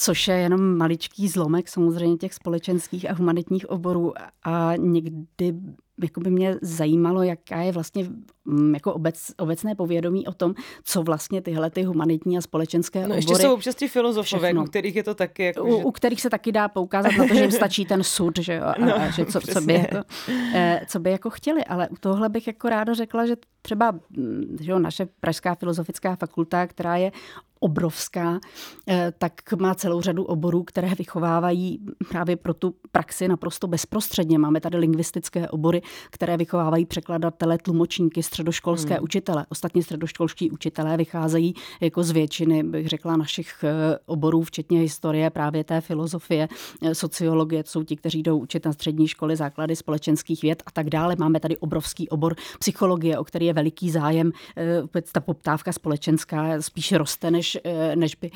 což 0.00 0.28
je 0.28 0.34
jenom 0.34 0.76
maličký 0.76 1.28
zlomek 1.28 1.68
samozřejmě 1.68 2.16
těch 2.16 2.34
společenských 2.34 3.10
a 3.10 3.14
humanitních 3.14 3.70
oborů 3.70 4.12
a 4.42 4.72
někdy 4.76 5.54
jako 6.02 6.20
by 6.20 6.30
mě 6.30 6.56
zajímalo, 6.62 7.22
jaká 7.22 7.60
je 7.60 7.72
vlastně 7.72 8.06
mm, 8.44 8.74
jako 8.74 8.94
obec, 8.94 9.32
obecné 9.38 9.74
povědomí 9.74 10.26
o 10.26 10.32
tom, 10.32 10.54
co 10.84 11.02
vlastně 11.02 11.42
tyhle 11.42 11.70
ty 11.70 11.82
humanitní 11.82 12.38
a 12.38 12.40
společenské 12.40 12.98
no, 12.98 13.04
obory... 13.04 13.18
ještě 13.18 13.34
jsou 13.34 13.54
občas 13.54 13.74
ti 13.74 13.88
filozofové, 13.88 14.52
u 14.52 14.64
kterých 14.64 14.96
je 14.96 15.02
to 15.02 15.14
taky... 15.14 15.44
Jako, 15.44 15.64
u, 15.64 15.76
že... 15.76 15.84
u 15.84 15.90
kterých 15.90 16.20
se 16.20 16.30
taky 16.30 16.52
dá 16.52 16.68
poukázat 16.68 17.12
na 17.18 17.28
to, 17.28 17.34
že 17.34 17.40
jim 17.40 17.52
stačí 17.52 17.84
ten 17.84 18.04
sud, 18.04 18.38
že 18.38 18.54
jo, 18.54 18.64
a, 18.64 18.74
no, 18.78 19.00
a 19.00 19.10
že 19.10 19.26
co, 19.26 19.40
co, 19.40 19.60
by 19.60 19.72
jako, 19.72 19.96
eh, 20.54 20.80
co 20.86 21.00
by 21.00 21.10
jako 21.10 21.30
chtěli. 21.30 21.64
Ale 21.64 21.88
u 21.88 21.96
tohle 22.00 22.28
bych 22.28 22.46
jako 22.46 22.68
ráda 22.68 22.94
řekla, 22.94 23.26
že 23.26 23.36
třeba 23.62 23.92
mm, 24.10 24.56
že 24.60 24.70
jo, 24.70 24.78
naše 24.78 25.06
Pražská 25.20 25.54
filozofická 25.54 26.16
fakulta, 26.16 26.66
která 26.66 26.96
je 26.96 27.12
obrovská, 27.60 28.40
eh, 28.88 29.12
tak 29.18 29.52
má 29.52 29.74
celou 29.74 30.00
řadu 30.00 30.24
oborů, 30.24 30.62
které 30.62 30.94
vychovávají 30.94 31.78
právě 32.08 32.36
pro 32.36 32.54
tu 32.54 32.74
praxi 32.92 33.28
naprosto 33.28 33.66
bezprostředně. 33.66 34.38
Máme 34.38 34.60
tady 34.60 34.78
lingvistické 34.78 35.48
obory, 35.48 35.82
které 36.10 36.36
vychovávají 36.36 36.86
překladatele, 36.86 37.58
tlumočníky, 37.58 38.22
středoškolské 38.22 38.94
hmm. 38.94 39.04
učitele. 39.04 39.46
Ostatně 39.48 39.82
středoškolští 39.82 40.50
učitelé 40.50 40.96
vycházejí 40.96 41.54
jako 41.80 42.02
z 42.02 42.10
většiny, 42.10 42.62
bych 42.62 42.88
řekla, 42.88 43.16
našich 43.16 43.64
eh, 43.64 43.98
oborů, 44.06 44.42
včetně 44.42 44.80
historie, 44.80 45.30
právě 45.30 45.64
té 45.64 45.80
filozofie, 45.80 46.48
eh, 46.82 46.94
sociologie, 46.94 47.62
to 47.64 47.70
jsou 47.70 47.82
ti, 47.82 47.96
kteří 47.96 48.22
jdou 48.22 48.38
učit 48.38 48.64
na 48.64 48.72
střední 48.72 49.08
školy 49.08 49.36
základy 49.36 49.76
společenských 49.76 50.42
věd 50.42 50.62
a 50.66 50.70
tak 50.70 50.90
dále. 50.90 51.16
Máme 51.18 51.40
tady 51.40 51.56
obrovský 51.56 52.08
obor 52.08 52.34
psychologie, 52.58 53.18
o 53.18 53.24
který 53.24 53.46
je 53.46 53.52
veliký 53.52 53.90
zájem. 53.90 54.32
Ta 55.12 55.20
poptávka 55.20 55.72
společenská 55.72 56.62
spíše 56.62 56.98
roste, 56.98 57.30
než 57.30 57.48
než, 57.94 58.12
eh, 58.12 58.16
by, 58.20 58.30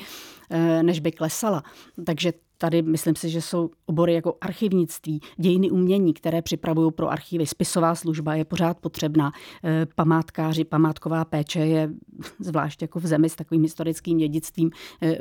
eh, 0.49 0.83
než 0.83 0.99
by 0.99 1.11
klesala. 1.11 1.63
Takže 2.05 2.33
Tady 2.63 2.81
myslím 2.81 3.15
si, 3.15 3.29
že 3.29 3.41
jsou 3.41 3.69
obory 3.85 4.13
jako 4.13 4.37
archivnictví, 4.41 5.19
dějiny 5.37 5.71
umění, 5.71 6.13
které 6.13 6.41
připravují 6.41 6.91
pro 6.91 7.09
archivy. 7.11 7.45
Spisová 7.45 7.95
služba 7.95 8.35
je 8.35 8.45
pořád 8.45 8.79
potřebná. 8.79 9.31
Eh, 9.63 9.87
památkáři, 9.95 10.63
památková 10.63 11.25
péče 11.25 11.59
je 11.59 11.89
zvlášť 12.39 12.81
jako 12.81 12.99
v 12.99 13.05
zemi 13.07 13.29
s 13.29 13.35
takovým 13.35 13.63
historickým 13.63 14.17
dědictvím 14.17 14.71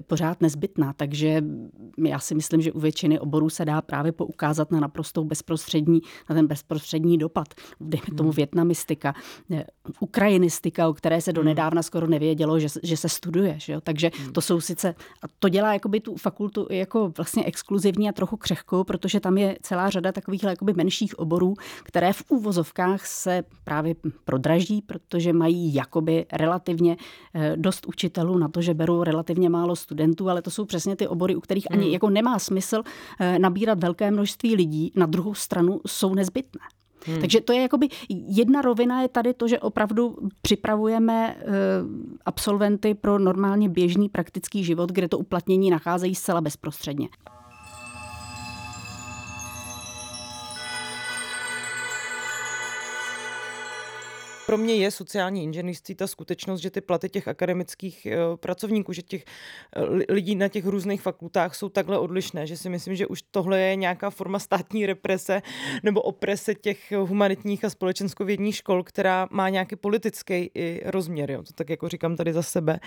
pořád 0.06 0.40
nezbytná. 0.40 0.92
Takže 0.92 1.42
já 2.06 2.18
si 2.18 2.34
myslím, 2.34 2.60
že 2.60 2.72
u 2.72 2.80
většiny 2.80 3.20
oborů 3.20 3.50
se 3.50 3.64
dá 3.64 3.82
právě 3.82 4.12
poukázat 4.12 4.70
na 4.70 4.80
naprostou 4.80 5.24
bezprostřední, 5.24 6.00
na 6.30 6.34
ten 6.34 6.46
bezprostřední 6.46 7.18
dopad. 7.18 7.48
Dejme 7.80 8.06
tomu 8.16 8.28
hmm. 8.28 8.36
větnamistika, 8.36 9.14
ukrajinistika, 10.00 10.88
o 10.88 10.94
které 10.94 11.20
se 11.20 11.32
donedávna 11.32 11.82
skoro 11.82 12.06
nevědělo, 12.06 12.58
že, 12.58 12.68
že 12.82 12.96
se 12.96 13.08
studuje. 13.08 13.54
Že 13.58 13.72
jo? 13.72 13.80
Takže 13.80 14.10
hmm. 14.18 14.32
to 14.32 14.40
jsou 14.40 14.60
sice, 14.60 14.94
a 15.22 15.26
to 15.38 15.48
dělá 15.48 15.72
jakoby 15.72 16.00
tu 16.00 16.16
fakultu 16.16 16.66
jako 16.70 17.12
vlastně 17.16 17.31
exkluzivní 17.40 18.08
a 18.08 18.12
trochu 18.12 18.36
křehkou, 18.36 18.84
protože 18.84 19.20
tam 19.20 19.38
je 19.38 19.56
celá 19.62 19.90
řada 19.90 20.12
takových 20.12 20.42
jakoby 20.42 20.72
menších 20.72 21.18
oborů, 21.18 21.54
které 21.82 22.12
v 22.12 22.22
úvozovkách 22.28 23.06
se 23.06 23.42
právě 23.64 23.94
prodraží, 24.24 24.82
protože 24.82 25.32
mají 25.32 25.74
jakoby 25.74 26.26
relativně 26.32 26.96
eh, 27.34 27.56
dost 27.56 27.86
učitelů 27.86 28.38
na 28.38 28.48
to, 28.48 28.62
že 28.62 28.74
berou 28.74 29.02
relativně 29.02 29.48
málo 29.48 29.76
studentů, 29.76 30.30
ale 30.30 30.42
to 30.42 30.50
jsou 30.50 30.64
přesně 30.64 30.96
ty 30.96 31.08
obory, 31.08 31.36
u 31.36 31.40
kterých 31.40 31.70
ani 31.70 31.82
hmm. 31.82 31.92
jako 31.92 32.10
nemá 32.10 32.38
smysl 32.38 32.82
eh, 33.20 33.38
nabírat 33.38 33.82
velké 33.82 34.10
množství 34.10 34.56
lidí, 34.56 34.92
na 34.96 35.06
druhou 35.06 35.34
stranu 35.34 35.80
jsou 35.86 36.14
nezbytné. 36.14 36.60
Hmm. 37.06 37.20
Takže 37.20 37.40
to 37.40 37.52
je 37.52 37.62
jakoby 37.62 37.88
jedna 38.08 38.62
rovina 38.62 39.02
je 39.02 39.08
tady 39.08 39.34
to, 39.34 39.48
že 39.48 39.58
opravdu 39.58 40.16
připravujeme 40.42 41.36
uh, 41.36 41.52
absolventy 42.24 42.94
pro 42.94 43.18
normálně 43.18 43.68
běžný 43.68 44.08
praktický 44.08 44.64
život, 44.64 44.92
kde 44.92 45.08
to 45.08 45.18
uplatnění 45.18 45.70
nacházejí 45.70 46.14
zcela 46.14 46.40
bezprostředně. 46.40 47.08
Pro 54.52 54.58
mě 54.58 54.74
je 54.74 54.90
sociální 54.90 55.42
inženýrství 55.42 55.94
ta 55.94 56.06
skutečnost, 56.06 56.60
že 56.60 56.70
ty 56.70 56.80
platy 56.80 57.08
těch 57.08 57.28
akademických 57.28 58.06
eh, 58.06 58.16
pracovníků, 58.36 58.92
že 58.92 59.02
těch 59.02 59.24
eh, 59.76 60.12
lidí 60.12 60.34
na 60.34 60.48
těch 60.48 60.66
různých 60.66 61.02
fakultách 61.02 61.54
jsou 61.54 61.68
takhle 61.68 61.98
odlišné, 61.98 62.46
že 62.46 62.56
si 62.56 62.68
myslím, 62.68 62.96
že 62.96 63.06
už 63.06 63.22
tohle 63.22 63.60
je 63.60 63.76
nějaká 63.76 64.10
forma 64.10 64.38
státní 64.38 64.86
represe 64.86 65.42
nebo 65.82 66.02
oprese 66.02 66.54
těch 66.54 66.92
humanitních 66.92 67.64
a 67.64 67.70
společenskovědních 67.70 68.56
škol, 68.56 68.82
která 68.84 69.28
má 69.30 69.48
nějaký 69.48 69.76
politický 69.76 70.50
i 70.54 70.82
rozměr, 70.84 71.30
jo, 71.30 71.42
to 71.42 71.52
tak 71.52 71.70
jako 71.70 71.88
říkám 71.88 72.16
tady 72.16 72.32
za 72.32 72.42
sebe. 72.42 72.80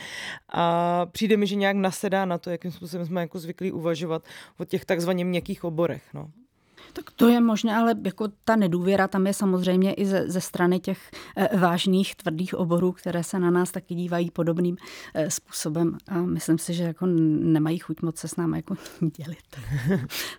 A 0.49 1.06
přijde 1.06 1.38
mi, 1.38 1.47
že 1.47 1.56
nějak 1.56 1.75
nasedá 1.75 2.25
na 2.25 2.38
to, 2.38 2.49
jakým 2.49 2.71
způsobem 2.71 3.06
jsme 3.06 3.21
jako 3.21 3.39
zvyklí 3.39 3.71
uvažovat 3.71 4.23
o 4.58 4.65
těch 4.65 4.86
takzvaně 4.86 5.25
měkkých 5.25 5.63
oborech. 5.63 6.04
No. 6.13 6.32
Tak 6.96 7.12
to 7.12 7.28
je 7.28 7.42
možné, 7.42 7.76
ale 7.76 7.96
jako 8.04 8.28
ta 8.46 8.56
nedůvěra 8.56 9.08
tam 9.08 9.28
je 9.28 9.34
samozřejmě 9.34 9.94
i 9.94 10.06
ze, 10.06 10.30
ze 10.30 10.42
strany 10.42 10.80
těch 10.80 11.12
e, 11.36 11.58
vážných, 11.58 12.16
tvrdých 12.16 12.56
oborů, 12.56 12.92
které 12.92 13.24
se 13.24 13.40
na 13.40 13.52
nás 13.52 13.72
taky 13.72 13.96
dívají 13.96 14.32
podobným 14.32 14.78
e, 15.14 15.32
způsobem 15.32 15.98
a 16.08 16.22
myslím 16.22 16.58
si, 16.58 16.74
že 16.74 16.84
jako 16.84 17.06
nemají 17.06 17.78
chuť 17.78 18.02
moc 18.02 18.18
se 18.18 18.28
s 18.28 18.36
námi 18.36 18.58
jako 18.58 18.76
dělit. 19.18 19.38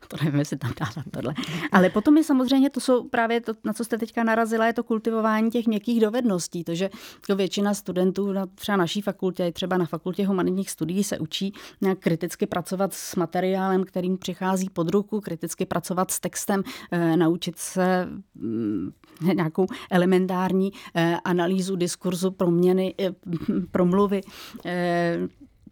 to 0.09 0.17
nevím, 0.25 0.39
jestli 0.39 0.57
tam 0.57 0.73
dávat 0.81 1.05
tohle. 1.11 1.35
Ale 1.73 1.91
potom 1.91 2.17
je 2.17 2.25
samozřejmě, 2.25 2.71
to 2.71 2.81
jsou 2.81 3.09
právě 3.09 3.41
to, 3.41 3.53
na 3.65 3.73
co 3.73 3.85
jste 3.85 3.99
teďka 3.99 4.25
narazila, 4.25 4.67
je 4.67 4.73
to 4.73 4.83
kultivování 4.83 5.51
těch 5.51 5.67
měkkých 5.67 6.01
dovedností. 6.01 6.65
To, 6.65 6.75
že 6.75 6.91
to 7.27 7.37
většina 7.37 7.75
studentů 7.75 8.33
na 8.33 8.47
třeba 8.47 8.77
naší 8.77 9.03
fakultě, 9.03 9.53
třeba 9.53 9.77
na 9.77 9.87
fakultě 9.87 10.27
humanitních 10.27 10.71
studií 10.71 11.05
se 11.05 11.19
učí 11.19 11.53
kriticky 11.99 12.47
pracovat 12.47 12.95
s 12.95 13.17
materiálem, 13.17 13.85
kterým 13.85 14.19
přichází 14.19 14.71
pod 14.71 14.91
ruku, 14.91 15.21
kriticky 15.21 15.67
pracovat 15.67 16.11
s 16.11 16.21
textem 16.21 16.46
textem, 16.47 16.63
eh, 16.91 17.17
naučit 17.17 17.59
se 17.59 18.09
mm, 18.35 18.91
nějakou 19.35 19.67
elementární 19.91 20.73
eh, 20.95 21.17
analýzu 21.25 21.77
diskurzu, 21.77 22.31
proměny, 22.31 22.95
eh, 23.01 23.11
promluvy. 23.71 24.21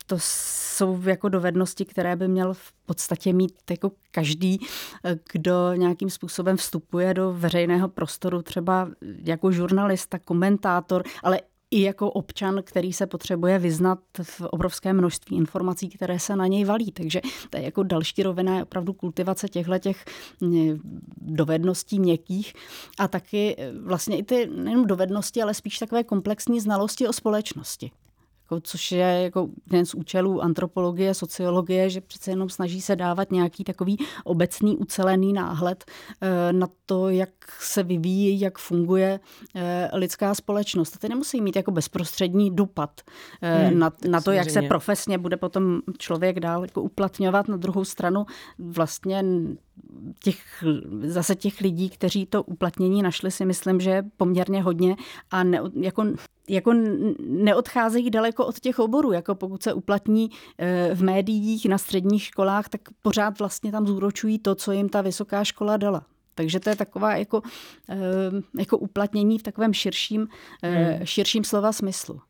To 0.06 0.16
jsou 0.18 1.00
jako 1.02 1.28
dovednosti, 1.28 1.84
které 1.84 2.16
by 2.16 2.28
měl 2.28 2.54
v 2.54 2.72
podstatě 2.86 3.32
mít 3.32 3.54
jako 3.70 3.92
každý, 4.10 4.58
kdo 5.32 5.72
nějakým 5.74 6.10
způsobem 6.10 6.56
vstupuje 6.56 7.14
do 7.14 7.32
veřejného 7.32 7.88
prostoru, 7.88 8.42
třeba 8.42 8.90
jako 9.24 9.52
žurnalista, 9.52 10.18
komentátor, 10.18 11.02
ale 11.22 11.40
i 11.70 11.82
jako 11.82 12.10
občan, 12.10 12.62
který 12.64 12.92
se 12.92 13.06
potřebuje 13.06 13.58
vyznat 13.58 13.98
v 14.22 14.40
obrovské 14.40 14.92
množství 14.92 15.36
informací, 15.36 15.88
které 15.88 16.18
se 16.18 16.36
na 16.36 16.46
něj 16.46 16.64
valí. 16.64 16.92
Takže 16.92 17.20
to 17.50 17.56
je 17.56 17.64
jako 17.64 17.82
další 17.82 18.22
rovina 18.22 18.56
je 18.56 18.62
opravdu 18.62 18.92
kultivace 18.92 19.48
těchto 19.48 19.78
těch 19.78 20.04
dovedností 21.16 22.00
měkkých 22.00 22.54
a 22.98 23.08
taky 23.08 23.56
vlastně 23.80 24.18
i 24.18 24.22
ty 24.22 24.46
nejen 24.46 24.86
dovednosti, 24.86 25.42
ale 25.42 25.54
spíš 25.54 25.78
takové 25.78 26.04
komplexní 26.04 26.60
znalosti 26.60 27.08
o 27.08 27.12
společnosti 27.12 27.90
jako, 28.44 28.60
což 28.60 28.92
je 28.92 29.20
jako 29.22 29.48
jeden 29.70 29.86
z 29.86 29.94
účelů 29.94 30.42
antropologie, 30.42 31.14
sociologie, 31.14 31.90
že 31.90 32.00
přece 32.00 32.30
jenom 32.30 32.48
snaží 32.48 32.80
se 32.80 32.96
dávat 32.96 33.32
nějaký 33.32 33.64
takový 33.64 33.96
obecný, 34.24 34.76
ucelený 34.76 35.32
náhled 35.32 35.84
eh, 36.20 36.52
na 36.52 36.68
to, 36.86 37.08
jak 37.08 37.30
se 37.60 37.82
vyvíjí, 37.82 38.40
jak 38.40 38.58
funguje 38.58 39.20
eh, 39.54 39.90
lidská 39.92 40.34
společnost. 40.34 40.96
A 40.96 40.98
ty 40.98 41.08
nemusí 41.08 41.40
mít 41.40 41.56
jako 41.56 41.70
bezprostřední 41.70 42.50
dopad 42.50 43.00
eh, 43.42 43.68
hmm, 43.68 43.78
na, 43.78 43.92
na 44.08 44.20
to, 44.20 44.32
jak 44.32 44.50
se 44.50 44.62
profesně 44.62 45.18
bude 45.18 45.36
potom 45.36 45.80
člověk 45.98 46.40
dál 46.40 46.62
jako 46.62 46.82
uplatňovat. 46.82 47.48
Na 47.48 47.56
druhou 47.56 47.84
stranu 47.84 48.26
vlastně 48.58 49.24
těch, 50.24 50.64
zase 51.02 51.34
těch 51.34 51.60
lidí, 51.60 51.90
kteří 51.90 52.26
to 52.26 52.42
uplatnění 52.42 53.02
našli, 53.02 53.30
si 53.30 53.44
myslím, 53.44 53.80
že 53.80 53.90
je 53.90 54.04
poměrně 54.16 54.62
hodně 54.62 54.96
a 55.30 55.44
ne, 55.44 55.60
jako, 55.80 56.04
jako 56.48 56.72
neodcházejí 57.20 58.10
daleko 58.10 58.46
od 58.46 58.60
těch 58.60 58.78
oborů. 58.78 59.12
Jako 59.12 59.34
pokud 59.34 59.62
se 59.62 59.72
uplatní 59.72 60.30
eh, 60.58 60.90
v 60.94 61.02
médiích, 61.02 61.66
na 61.66 61.78
středních 61.78 62.22
školách, 62.22 62.68
tak 62.68 62.80
pořád 63.02 63.38
vlastně 63.38 63.72
tam 63.72 63.86
zúročují 63.86 64.38
to, 64.38 64.54
co 64.54 64.72
jim 64.72 64.88
ta 64.88 65.02
vysoká 65.02 65.44
škola 65.44 65.76
dala. 65.76 66.06
Takže 66.34 66.60
to 66.60 66.70
je 66.70 66.76
taková 66.76 67.16
jako, 67.16 67.42
eh, 67.88 67.96
jako 68.58 68.78
uplatnění 68.78 69.38
v 69.38 69.42
takovém 69.42 69.74
širším, 69.74 70.28
eh, 70.62 70.70
hmm. 70.70 71.06
širším 71.06 71.44
slova 71.44 71.72
smyslu. 71.72 72.20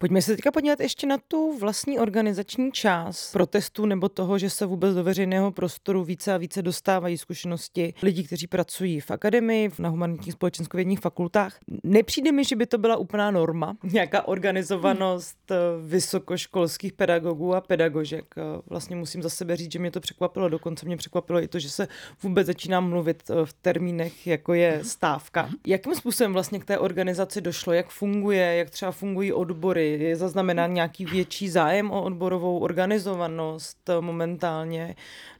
Pojďme 0.00 0.22
se 0.22 0.32
teďka 0.36 0.50
podívat 0.50 0.80
ještě 0.80 1.06
na 1.06 1.18
tu 1.28 1.58
vlastní 1.58 1.98
organizační 1.98 2.72
část 2.72 3.32
protestu 3.32 3.86
nebo 3.86 4.08
toho, 4.08 4.38
že 4.38 4.50
se 4.50 4.66
vůbec 4.66 4.94
do 4.94 5.04
veřejného 5.04 5.52
prostoru 5.52 6.04
více 6.04 6.34
a 6.34 6.36
více 6.36 6.62
dostávají 6.62 7.18
zkušenosti 7.18 7.94
lidí, 8.02 8.24
kteří 8.24 8.46
pracují 8.46 9.00
v 9.00 9.10
akademii, 9.10 9.70
na 9.78 9.88
humanitních 9.88 10.32
společenskovědních 10.32 11.00
fakultách. 11.00 11.58
Nepřijde 11.84 12.32
mi, 12.32 12.44
že 12.44 12.56
by 12.56 12.66
to 12.66 12.78
byla 12.78 12.96
úplná 12.96 13.30
norma, 13.30 13.76
nějaká 13.92 14.28
organizovanost 14.28 15.36
hmm. 15.50 15.88
vysokoškolských 15.88 16.92
pedagogů 16.92 17.54
a 17.54 17.60
pedagožek. 17.60 18.34
Eh, 18.36 18.42
vlastně 18.66 18.96
musím 18.96 19.22
za 19.22 19.28
sebe 19.28 19.56
říct, 19.56 19.72
že 19.72 19.78
mě 19.78 19.90
to 19.90 20.00
překvapilo. 20.00 20.48
Dokonce 20.48 20.86
mě 20.86 20.96
překvapilo 20.96 21.42
i 21.42 21.48
to, 21.48 21.58
že 21.58 21.70
se 21.70 21.88
vůbec 22.22 22.46
začínám 22.46 22.88
mluvit 22.88 23.22
eh, 23.30 23.46
v 23.46 23.52
termínech, 23.52 24.26
jako 24.26 24.54
je 24.54 24.80
stávka. 24.82 25.50
Jakým 25.66 25.94
způsobem 25.94 26.32
vlastně 26.32 26.58
k 26.58 26.64
té 26.64 26.78
organizaci 26.78 27.40
došlo? 27.40 27.72
Jak 27.72 27.88
funguje? 27.88 28.54
Jak 28.54 28.70
třeba 28.70 28.92
fungují 28.92 29.32
odbory? 29.32 29.87
Je 29.88 30.16
zaznamenán 30.16 30.74
nějaký 30.74 31.04
větší 31.04 31.48
zájem 31.48 31.90
o 31.90 32.02
odborovou 32.02 32.58
organizovanost 32.58 33.90
momentálně? 34.00 34.94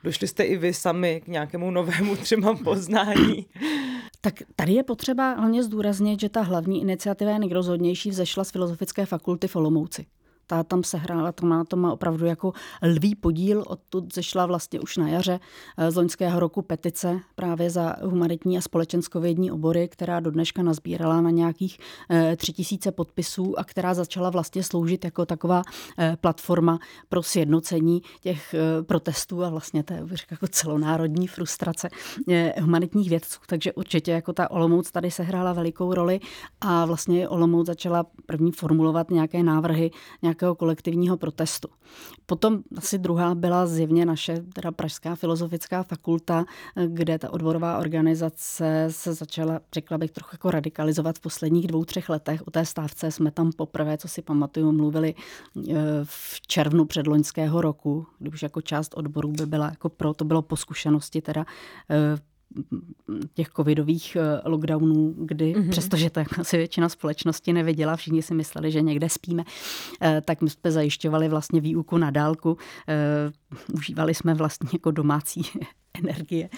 Došli 0.04 0.28
jste 0.28 0.44
i 0.44 0.56
vy 0.56 0.74
sami 0.74 1.20
k 1.24 1.28
nějakému 1.28 1.70
novému 1.70 2.16
třeba 2.16 2.54
poznání? 2.64 3.46
Tak 4.20 4.34
tady 4.56 4.72
je 4.72 4.82
potřeba 4.82 5.32
hlavně 5.32 5.62
zdůraznit, 5.62 6.20
že 6.20 6.28
ta 6.28 6.42
hlavní 6.42 6.80
iniciativa 6.80 7.30
je 7.30 7.38
nejrozhodnější 7.38 8.10
vzešla 8.10 8.44
z 8.44 8.50
Filozofické 8.50 9.06
fakulty 9.06 9.48
v 9.48 9.56
Olomouci 9.56 10.06
ta 10.48 10.62
tam 10.62 10.84
se 10.84 10.98
hrála, 10.98 11.32
to 11.32 11.46
má, 11.46 11.64
to 11.64 11.76
má 11.76 11.92
opravdu 11.92 12.26
jako 12.26 12.52
lvý 12.82 13.14
podíl, 13.14 13.64
odtud 13.66 14.14
zešla 14.14 14.46
vlastně 14.46 14.80
už 14.80 14.96
na 14.96 15.08
jaře 15.08 15.40
eh, 15.76 15.90
z 15.90 15.96
loňského 15.96 16.40
roku 16.40 16.62
petice 16.62 17.20
právě 17.34 17.70
za 17.70 17.96
humanitní 18.02 18.58
a 18.58 18.60
společenskovědní 18.60 19.50
obory, 19.50 19.88
která 19.88 20.20
do 20.20 20.30
dneška 20.30 20.62
nazbírala 20.62 21.20
na 21.20 21.30
nějakých 21.30 21.78
eh, 22.10 22.36
tři 22.36 22.52
tisíce 22.52 22.92
podpisů 22.92 23.58
a 23.58 23.64
která 23.64 23.94
začala 23.94 24.30
vlastně 24.30 24.62
sloužit 24.62 25.04
jako 25.04 25.26
taková 25.26 25.62
eh, 25.98 26.16
platforma 26.20 26.78
pro 27.08 27.22
sjednocení 27.22 28.02
těch 28.20 28.54
protestů 28.86 29.44
a 29.44 29.48
vlastně 29.48 29.82
té 29.82 30.06
jako 30.30 30.48
celonárodní 30.48 31.26
frustrace 31.26 31.88
humanitních 32.60 33.10
vědců. 33.10 33.40
Takže 33.46 33.72
určitě 33.72 34.12
jako 34.12 34.32
ta 34.32 34.50
Olomouc 34.50 34.90
tady 34.90 35.10
se 35.10 35.22
hrála 35.22 35.52
velikou 35.52 35.94
roli 35.94 36.20
a 36.60 36.84
vlastně 36.84 37.28
Olomouc 37.28 37.66
začala 37.66 38.06
první 38.26 38.52
formulovat 38.52 39.10
nějaké 39.10 39.42
návrhy, 39.42 39.90
nějak 40.22 40.37
nějakého 40.38 40.54
kolektivního 40.54 41.16
protestu. 41.16 41.68
Potom 42.26 42.62
asi 42.76 42.98
druhá 42.98 43.34
byla 43.34 43.66
zjevně 43.66 44.06
naše 44.06 44.42
teda 44.54 44.72
Pražská 44.72 45.14
filozofická 45.14 45.82
fakulta, 45.82 46.44
kde 46.86 47.18
ta 47.18 47.30
odborová 47.30 47.78
organizace 47.78 48.86
se 48.90 49.14
začala, 49.14 49.60
řekla 49.74 49.98
bych, 49.98 50.10
trochu 50.10 50.30
jako 50.34 50.50
radikalizovat 50.50 51.18
v 51.18 51.20
posledních 51.20 51.66
dvou, 51.66 51.84
třech 51.84 52.08
letech. 52.08 52.46
O 52.46 52.50
té 52.50 52.64
stávce 52.64 53.10
jsme 53.10 53.30
tam 53.30 53.52
poprvé, 53.52 53.98
co 53.98 54.08
si 54.08 54.22
pamatuju, 54.22 54.72
mluvili 54.72 55.14
e, 55.14 55.74
v 56.04 56.40
červnu 56.46 56.84
předloňského 56.84 57.60
roku, 57.60 58.06
kdy 58.18 58.30
už 58.30 58.42
jako 58.42 58.60
část 58.60 58.94
odborů 58.94 59.32
by 59.32 59.46
byla 59.46 59.66
jako 59.66 59.88
pro, 59.88 60.14
to 60.14 60.24
bylo 60.24 60.42
po 60.42 60.56
zkušenosti 60.56 61.22
teda 61.22 61.46
e, 61.90 62.18
těch 63.34 63.48
covidových 63.48 64.16
eh, 64.16 64.48
lockdownů, 64.48 65.14
kdy 65.18 65.54
mm-hmm. 65.54 65.70
přestože 65.70 66.10
to 66.10 66.20
asi 66.40 66.56
většina 66.56 66.88
společnosti 66.88 67.52
nevěděla, 67.52 67.96
všichni 67.96 68.22
si 68.22 68.34
mysleli, 68.34 68.70
že 68.70 68.82
někde 68.82 69.08
spíme, 69.08 69.44
eh, 70.00 70.22
tak 70.24 70.42
my 70.42 70.50
jsme 70.50 70.70
zajišťovali 70.70 71.28
vlastně 71.28 71.60
výuku 71.60 71.98
na 71.98 72.10
dálku. 72.10 72.58
Eh, 72.88 73.32
užívali 73.72 74.14
jsme 74.14 74.34
vlastně 74.34 74.68
jako 74.72 74.90
domácí 74.90 75.42
energie. 75.98 76.48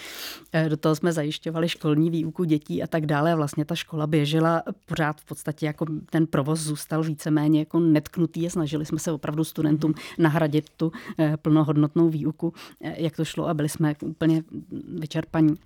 Do 0.69 0.77
toho 0.77 0.97
jsme 0.97 1.13
zajišťovali 1.13 1.69
školní 1.69 2.11
výuku 2.11 2.45
dětí 2.45 2.83
a 2.83 2.87
tak 2.87 3.07
dále. 3.07 3.35
Vlastně 3.35 3.65
ta 3.65 3.75
škola 3.75 4.07
běžela 4.07 4.63
pořád 4.87 5.21
v 5.21 5.25
podstatě 5.25 5.67
jako 5.67 5.87
ten 6.11 6.27
provoz 6.27 6.61
zůstal 6.61 7.03
víceméně 7.03 7.59
jako 7.59 7.81
netknutý 7.81 8.47
a 8.47 8.51
snažili 8.51 8.87
jsme 8.87 8.99
se 8.99 9.13
opravdu 9.13 9.45
studentům 9.45 9.95
nahradit 10.19 10.71
tu 10.77 10.93
plnohodnotnou 11.43 12.09
výuku, 12.09 12.53
jak 12.81 13.17
to 13.17 13.25
šlo 13.25 13.49
a 13.49 13.55
byli 13.55 13.69
jsme 13.69 13.95
úplně 14.01 14.43
vyčerpaní. 14.99 15.57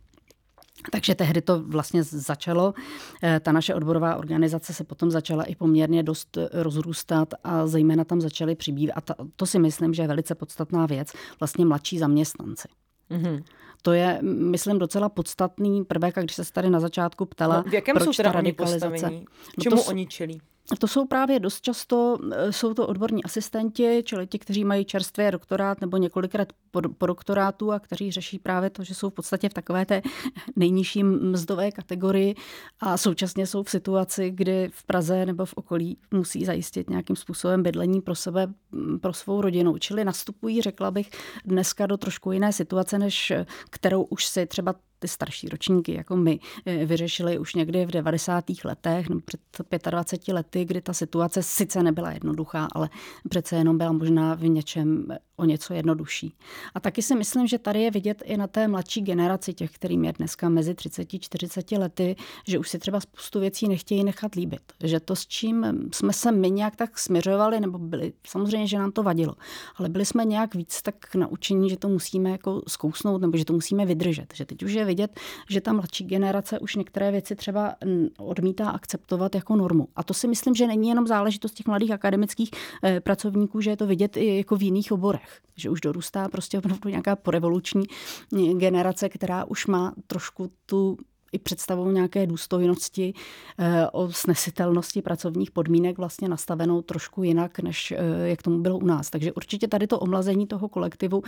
Takže 0.93 1.15
tehdy 1.15 1.41
to 1.43 1.63
vlastně 1.63 2.03
začalo. 2.03 2.75
Eh, 3.23 3.41
ta 3.41 3.53
naše 3.53 3.75
odborová 3.75 4.17
organizace 4.17 4.75
se 4.75 4.85
potom 4.85 5.11
začala 5.11 5.45
i 5.45 5.55
poměrně 5.55 6.03
dost 6.03 6.37
eh, 6.37 6.49
rozrůstat 6.53 7.35
a 7.45 7.67
zejména 7.67 8.05
tam 8.05 8.21
začaly 8.21 8.55
přibývat. 8.55 8.95
A 8.97 9.01
to, 9.01 9.15
to 9.37 9.47
si 9.47 9.59
myslím, 9.59 9.95
že 9.95 10.03
je 10.03 10.09
velice 10.09 10.35
podstatná 10.35 10.87
věc, 10.87 11.13
vlastně 11.41 11.65
mladší 11.65 11.99
zaměstnanci. 11.99 12.69
Mm-hmm. 13.11 13.45
To 13.83 13.93
je, 13.93 14.19
myslím, 14.23 14.79
docela 14.79 15.09
podstatný 15.09 15.85
prvek, 15.85 16.19
a 16.19 16.21
když 16.21 16.37
se 16.37 16.53
tady 16.53 16.71
na 16.71 16.81
začátku 16.81 17.27
ptala, 17.27 17.57
no, 17.57 17.71
v 17.71 17.75
jakém 17.75 17.95
proč 17.95 18.05
jsou 18.05 18.13
teda 18.13 18.33
ta 18.33 18.37
radikalizace. 18.37 19.07
Oni 19.07 19.25
Čemu 19.61 19.77
no 19.77 19.83
to, 19.83 19.89
oni 19.89 20.07
čelí? 20.07 20.41
To 20.79 20.89
jsou 20.89 21.07
právě 21.07 21.41
dost 21.41 21.61
často, 21.61 22.19
eh, 22.33 22.53
jsou 22.53 22.75
to 22.75 22.87
odborní 22.87 23.25
asistenti, 23.25 24.03
čili 24.05 24.27
ti, 24.27 24.39
kteří 24.39 24.65
mají 24.65 24.85
čerstvě 24.85 25.31
doktorát 25.31 25.81
nebo 25.81 25.97
několikrát 25.97 26.53
po, 26.71 26.81
po 26.99 27.07
doktorátu 27.07 27.73
a 27.73 27.81
kteří 27.81 28.11
řeší 28.11 28.39
právě 28.39 28.71
to, 28.71 28.85
že 28.85 28.95
jsou 28.95 29.11
v 29.11 29.15
podstatě 29.15 29.49
v 29.49 29.55
takové 29.55 29.87
té 29.87 30.03
nejnižší 30.57 31.05
mzdové 31.05 31.73
kategorii 31.73 32.35
a 32.81 32.97
současně 32.97 33.47
jsou 33.47 33.63
v 33.63 33.71
situaci, 33.71 34.31
kdy 34.31 34.71
v 34.73 34.85
Praze 34.85 35.27
nebo 35.27 35.45
v 35.45 35.55
okolí 35.55 35.99
musí 36.11 36.45
zajistit 36.45 36.91
nějakým 36.91 37.17
způsobem 37.17 37.63
bydlení 37.63 38.01
pro 38.01 38.15
sebe, 38.15 38.47
pro 39.01 39.13
svou 39.13 39.41
rodinu. 39.41 39.79
Čili 39.79 40.05
nastupují, 40.05 40.63
řekla 40.63 40.91
bych, 40.91 41.11
dneska 41.45 41.87
do 41.87 41.97
trošku 41.97 42.33
jiné 42.33 42.53
situace, 42.53 42.99
než 42.99 43.33
kterou 43.71 44.03
už 44.03 44.27
si 44.27 44.47
třeba 44.47 44.75
ty 45.05 45.09
starší 45.09 45.49
ročníky, 45.49 45.95
jako 45.95 46.17
my, 46.17 46.39
eh, 46.67 46.87
vyřešili 46.87 47.39
už 47.39 47.55
někdy 47.55 47.87
v 47.87 47.91
90. 47.91 48.65
letech, 48.65 49.09
nebo 49.09 49.21
před 49.21 49.41
25 49.91 50.33
lety, 50.33 50.65
kdy 50.65 50.81
ta 50.81 50.93
situace 50.93 51.43
sice 51.43 51.83
nebyla 51.83 52.11
jednoduchá, 52.13 52.69
ale 52.73 52.89
přece 53.29 53.57
jenom 53.57 53.79
byla 53.79 53.93
možná 53.93 54.35
v 54.35 54.43
něčem 54.43 55.07
o 55.37 55.45
něco 55.45 55.75
jednodušší. 55.75 56.35
A 56.75 56.81
taky 56.81 57.03
si 57.03 57.15
myslím, 57.15 57.47
že 57.47 57.59
tady 57.59 57.83
je 57.83 57.91
vidět 57.91 58.23
i 58.25 58.37
na 58.37 58.47
té 58.47 58.69
mladší 58.69 59.01
generaci 59.01 59.55
těch, 59.55 59.71
kterým 59.71 60.05
je 60.05 60.13
dneska 60.13 60.49
mezi 60.49 60.75
30 60.75 61.09
40 61.21 61.73
lety, 61.73 62.17
že 62.47 62.59
už 62.59 62.69
si 62.69 62.79
třeba 62.79 63.01
spoustu 63.01 63.41
věcí 63.41 63.69
nechtějí 63.69 64.05
nechat 64.05 64.35
líbit. 64.35 64.61
Že 64.85 65.01
to, 65.01 65.17
s 65.17 65.27
čím 65.27 65.89
jsme 65.93 66.13
se 66.13 66.33
my 66.33 66.51
nějak 66.51 66.77
tak 66.77 66.99
směřovali, 66.99 67.61
nebo 67.61 67.79
byli, 67.79 68.13
samozřejmě, 68.27 68.67
že 68.67 68.79
nám 68.79 68.93
to 68.93 69.03
vadilo, 69.03 69.35
ale 69.77 69.89
byli 69.89 70.05
jsme 70.05 70.25
nějak 70.25 70.55
víc 70.55 70.83
tak 70.83 71.15
naučení, 71.15 71.71
že 71.71 71.77
to 71.77 71.89
musíme 71.89 72.31
jako 72.31 72.63
zkousnout, 72.69 73.21
nebo 73.21 73.37
že 73.37 73.45
to 73.45 73.53
musíme 73.53 73.87
vydržet. 73.87 74.35
Že 74.35 74.45
teď 74.45 74.63
už 74.63 74.73
je 74.73 74.85
vidět, 74.95 75.21
že 75.51 75.61
ta 75.61 75.73
mladší 75.73 76.05
generace 76.05 76.59
už 76.59 76.75
některé 76.77 77.11
věci 77.11 77.37
třeba 77.37 77.75
odmítá 78.19 78.71
akceptovat 78.71 79.35
jako 79.35 79.57
normu. 79.57 79.89
A 79.97 80.03
to 80.03 80.15
si 80.15 80.29
myslím, 80.29 80.55
že 80.55 80.67
není 80.67 80.89
jenom 80.89 81.07
záležitost 81.07 81.55
těch 81.55 81.67
mladých 81.67 81.91
akademických 81.91 82.51
eh, 82.83 83.01
pracovníků, 83.01 83.61
že 83.61 83.71
je 83.71 83.77
to 83.77 83.87
vidět 83.87 84.17
i 84.17 84.37
jako 84.37 84.57
v 84.57 84.63
jiných 84.63 84.93
oborech. 84.93 85.41
Že 85.57 85.71
už 85.71 85.81
dorůstá 85.81 86.29
prostě 86.29 86.59
opravdu 86.59 86.89
nějaká 86.91 87.17
porevoluční 87.17 87.85
eh, 87.91 88.55
generace, 88.55 89.09
která 89.09 89.45
už 89.45 89.67
má 89.67 89.95
trošku 90.07 90.51
tu 90.67 90.97
i 91.35 91.39
představou 91.39 91.91
nějaké 91.91 92.27
důstojnosti, 92.27 93.15
eh, 93.59 93.87
o 93.93 94.13
snesitelnosti 94.13 95.03
pracovních 95.03 95.51
podmínek 95.51 95.99
vlastně 95.99 96.29
nastavenou 96.29 96.83
trošku 96.83 97.23
jinak, 97.23 97.59
než 97.59 97.93
eh, 97.93 98.29
jak 98.29 98.43
tomu 98.43 98.59
bylo 98.59 98.79
u 98.79 98.87
nás. 98.87 99.11
Takže 99.11 99.33
určitě 99.33 99.69
tady 99.69 99.87
to 99.87 99.99
omlazení 99.99 100.47
toho 100.47 100.69
kolektivu 100.69 101.23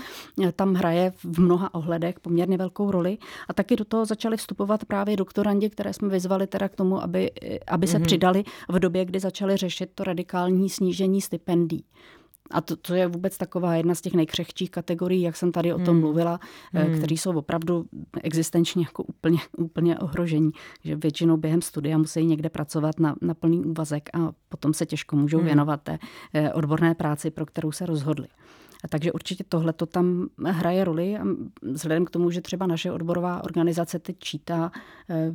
eh, 0.45 0.53
tam 0.53 0.75
hraje 0.75 1.13
v 1.25 1.41
mnoha 1.41 1.75
ohledech 1.75 2.21
poměrně 2.21 2.57
velkou 2.57 2.91
roli. 2.91 3.19
A 3.49 3.53
taky 3.53 3.77
do 3.77 3.85
toho 3.85 4.05
začali 4.05 4.37
vstupovat 4.37 4.85
právě 4.85 5.17
doktorandi, 5.17 5.71
které 5.71 5.93
jsme 5.93 6.09
vyzvali 6.09 6.47
teda 6.47 6.69
k 6.69 6.77
tomu, 6.77 7.03
aby, 7.03 7.31
aby 7.67 7.87
se 7.87 7.99
mm-hmm. 7.99 8.03
přidali 8.03 8.45
v 8.69 8.79
době, 8.79 9.05
kdy 9.05 9.21
začali 9.21 9.57
řešit 9.57 9.91
to 9.95 10.05
radikální 10.05 10.71
snížení 10.71 11.21
stipendií. 11.21 11.85
A 12.51 12.61
to, 12.61 12.77
to 12.77 12.95
je 12.95 13.07
vůbec 13.07 13.39
taková 13.39 13.75
jedna 13.75 13.95
z 13.95 14.01
těch 14.01 14.15
nejkřehčích 14.15 14.71
kategorií, 14.71 15.23
jak 15.23 15.37
jsem 15.37 15.53
tady 15.53 15.73
o 15.73 15.79
tom 15.79 15.95
hmm. 15.95 16.01
mluvila, 16.01 16.41
eh, 16.75 16.83
hmm. 16.83 16.97
které 16.97 17.15
jsou 17.15 17.39
opravdu 17.39 17.87
existenčně 18.23 18.83
jako 18.83 19.03
úplně, 19.03 19.39
úplně 19.57 19.99
ohrožení. 19.99 20.51
Že 20.85 20.97
většinou 20.97 21.37
během 21.37 21.63
studia 21.63 21.99
musí 21.99 22.25
někde 22.25 22.49
pracovat 22.49 23.01
na, 23.01 23.15
na 23.23 23.35
plný 23.35 23.65
úvazek 23.65 24.11
a 24.15 24.33
potom 24.49 24.75
se 24.75 24.87
těžko 24.87 25.17
můžou 25.17 25.39
hmm. 25.39 25.47
věnovat 25.47 25.83
té 25.83 25.99
eh, 26.35 26.53
odborné 26.53 26.95
práci, 26.95 27.31
pro 27.31 27.47
kterou 27.47 27.73
se 27.73 27.87
rozhodli. 27.87 28.29
A 28.85 28.89
takže 28.89 29.13
určitě 29.13 29.45
tohle 29.49 29.73
to 29.73 29.87
tam 29.87 30.29
hraje 30.45 30.85
roli. 30.85 31.19
A 31.19 31.25
vzhledem 31.63 32.05
k 32.05 32.11
tomu, 32.11 32.31
že 32.31 32.41
třeba 32.41 32.67
naše 32.67 32.93
odborová 32.93 33.45
organizace 33.45 33.99
teď 33.99 34.19
čítá 34.19 34.73
eh, 35.11 35.33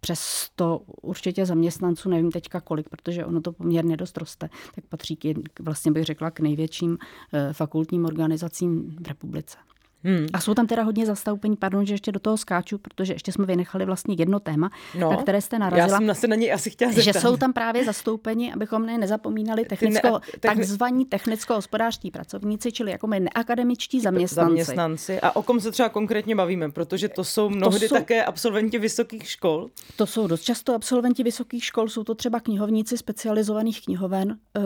přes 0.00 0.50
to 0.56 0.82
určitě 1.02 1.46
zaměstnanců, 1.46 2.08
nevím 2.08 2.30
teďka 2.30 2.60
kolik, 2.60 2.88
protože 2.88 3.24
ono 3.24 3.40
to 3.40 3.52
poměrně 3.52 3.96
dost 3.96 4.16
roste, 4.16 4.48
tak 4.74 4.84
patří 4.84 5.16
k, 5.16 5.60
vlastně 5.60 5.92
bych 5.92 6.04
řekla 6.04 6.30
k 6.30 6.40
největším 6.40 6.98
eh, 7.32 7.52
fakultním 7.52 8.04
organizacím 8.04 8.96
v 9.00 9.08
republice. 9.08 9.58
Hmm. 10.04 10.26
A 10.32 10.40
jsou 10.40 10.54
tam 10.54 10.66
teda 10.66 10.82
hodně 10.82 11.06
zastoupení, 11.06 11.56
pardon, 11.56 11.86
že 11.86 11.94
ještě 11.94 12.12
do 12.12 12.20
toho 12.20 12.36
skáču, 12.36 12.78
protože 12.78 13.12
ještě 13.12 13.32
jsme 13.32 13.46
vynechali 13.46 13.84
vlastně 13.84 14.16
jedno 14.18 14.40
téma, 14.40 14.70
no, 14.98 15.10
na 15.10 15.16
které 15.16 15.40
jste 15.40 15.58
narazila. 15.58 15.86
Já 15.86 15.98
jsem 15.98 16.14
se 16.14 16.28
na 16.28 16.36
něj 16.36 16.52
asi 16.52 16.70
chtěla 16.70 16.92
zeptat. 16.92 17.12
Že 17.12 17.20
jsou 17.20 17.36
tam 17.36 17.52
právě 17.52 17.84
zastoupeni, 17.84 18.52
abychom 18.52 18.86
ne, 18.86 18.98
nezapomínali 18.98 19.64
technicko, 19.64 20.08
ne, 20.08 20.20
techni... 20.20 20.40
takzvaní 20.40 21.06
technicko-hospodářští 21.06 22.10
pracovníci, 22.10 22.72
čili 22.72 22.90
jako 22.90 23.06
my 23.06 23.20
neakademičtí 23.20 24.00
zaměstnanci. 24.00 24.50
zaměstnanci. 24.50 25.20
A 25.20 25.36
o 25.36 25.42
kom 25.42 25.60
se 25.60 25.70
třeba 25.70 25.88
konkrétně 25.88 26.36
bavíme, 26.36 26.70
protože 26.70 27.08
to 27.08 27.24
jsou 27.24 27.48
mnohdy 27.48 27.80
to 27.80 27.86
jsou, 27.86 27.94
také 27.94 28.24
absolventi 28.24 28.78
vysokých 28.78 29.30
škol. 29.30 29.68
To 29.96 30.06
jsou 30.06 30.26
dost 30.26 30.42
často 30.42 30.74
absolventi 30.74 31.22
vysokých 31.22 31.64
škol, 31.64 31.88
jsou 31.88 32.04
to 32.04 32.14
třeba 32.14 32.40
knihovníci 32.40 32.98
specializovaných 32.98 33.84
knihoven, 33.84 34.38
eh, 34.56 34.60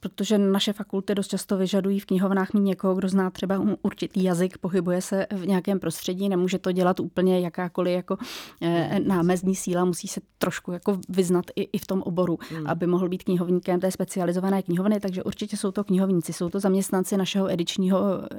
protože 0.00 0.38
naše 0.38 0.72
fakulty 0.72 1.14
dost 1.14 1.28
často 1.28 1.56
vyžadují 1.56 2.00
v 2.00 2.06
knihovnách 2.06 2.52
mít 2.52 2.60
někoho, 2.60 2.94
kdo 2.94 3.08
zná 3.08 3.30
třeba 3.30 3.62
určitý 3.82 4.24
jazyk, 4.24 4.58
pohybuje 4.58 5.02
se 5.02 5.26
v 5.30 5.46
nějakém 5.46 5.80
prostředí, 5.80 6.28
nemůže 6.28 6.58
to 6.58 6.72
dělat 6.72 7.00
úplně 7.00 7.40
jakákoliv 7.40 7.94
jako 7.94 8.16
eh, 8.62 9.00
námezní 9.04 9.54
síla, 9.54 9.84
musí 9.84 10.08
se 10.08 10.20
trošku 10.38 10.72
jako 10.72 10.98
vyznat 11.08 11.44
i, 11.56 11.62
i 11.62 11.78
v 11.78 11.86
tom 11.86 12.02
oboru, 12.02 12.38
hmm. 12.50 12.66
aby 12.66 12.86
mohl 12.86 13.08
být 13.08 13.22
knihovníkem 13.24 13.80
té 13.80 13.90
specializované 13.90 14.62
knihovny, 14.62 15.00
takže 15.00 15.22
určitě 15.22 15.56
jsou 15.56 15.70
to 15.70 15.84
knihovníci, 15.84 16.32
jsou 16.32 16.48
to 16.48 16.60
zaměstnanci 16.60 17.16
našeho 17.16 17.52
edičního, 17.52 17.98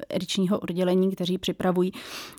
edičního 0.09 0.59
oddělení, 0.59 1.11
kteří 1.11 1.37
připravují 1.37 1.91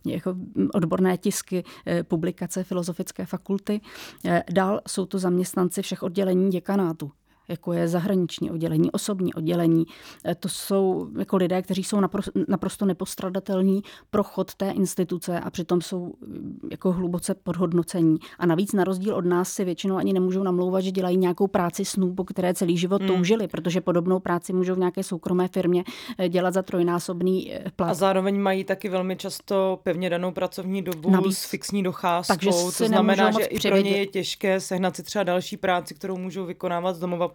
jako 0.07 0.35
odborné 0.75 1.19
tisky, 1.19 1.65
eh, 1.87 2.03
publikace 2.03 2.65
filozofické 2.65 3.27
fakulty. 3.27 3.81
Eh, 4.25 4.43
dál 4.53 4.81
jsou 4.89 5.07
to 5.07 5.19
zaměstnanci 5.19 5.83
všech 5.83 6.03
oddělení 6.03 6.51
děkanátu, 6.51 7.11
jako 7.49 7.73
je 7.73 7.89
zahraniční 7.89 8.51
oddělení, 8.51 8.93
osobní 8.93 9.35
oddělení. 9.35 9.85
Eh, 10.25 10.35
to 10.35 10.49
jsou 10.49 11.09
jako 11.19 11.37
lidé, 11.37 11.63
kteří 11.63 11.85
jsou 11.85 12.01
naprosto 12.49 12.87
nepostradatelní 12.87 13.83
pro 14.11 14.23
chod 14.23 14.55
té 14.55 14.71
instituce 14.71 15.41
a 15.41 15.51
přitom 15.51 15.81
jsou 15.81 16.15
eh, 16.23 16.27
jako 16.71 16.93
hluboce 16.93 17.35
podhodnocení. 17.35 18.19
A 18.39 18.47
navíc 18.47 18.73
na 18.73 18.85
rozdíl 18.85 19.15
od 19.15 19.25
nás 19.25 19.53
si 19.53 19.65
většinou 19.65 19.97
ani 19.97 20.13
nemůžou 20.13 20.43
namlouvat, 20.43 20.85
že 20.85 20.91
dělají 20.91 21.17
nějakou 21.17 21.47
práci 21.47 21.85
snů, 21.85 22.15
po 22.15 22.25
které 22.25 22.55
celý 22.55 22.77
život 22.77 23.03
hmm. 23.03 23.09
toužili, 23.09 23.49
protože 23.49 23.81
podobnou 23.81 24.21
práci 24.21 24.53
můžou 24.53 24.75
v 24.75 24.79
nějaké 24.79 25.03
soukromé 25.03 25.49
firmě 25.49 25.85
eh, 26.19 26.29
dělat 26.29 26.55
za 26.55 26.63
trojnásobný 26.63 27.53
plat. 27.77 27.91
A 27.91 27.95
zároveň 27.95 28.41
mají 28.41 28.65
taky 28.65 28.89
velmi 28.89 29.17
často 29.17 29.81
pevně 29.83 30.11
danou 30.11 30.33
pracovní 30.33 30.83
dobu 30.83 31.11
Navíc. 31.11 31.39
s 31.39 31.45
fixní 31.45 31.83
docházkou. 31.83 32.35
Takže 32.35 32.51
to 32.79 32.87
znamená, 32.87 33.31
že 33.31 33.45
i 33.45 33.61
pro 33.61 33.77
ně 33.77 33.91
je 33.91 34.07
těžké 34.07 34.61
sehnat 34.61 34.97
si 34.97 35.03
třeba 35.03 35.23
další 35.23 35.57
práci, 35.57 35.95
kterou 35.95 36.17
můžou 36.17 36.47
vykonávat 36.47 36.97
z 36.97 36.99
domova 36.99 37.31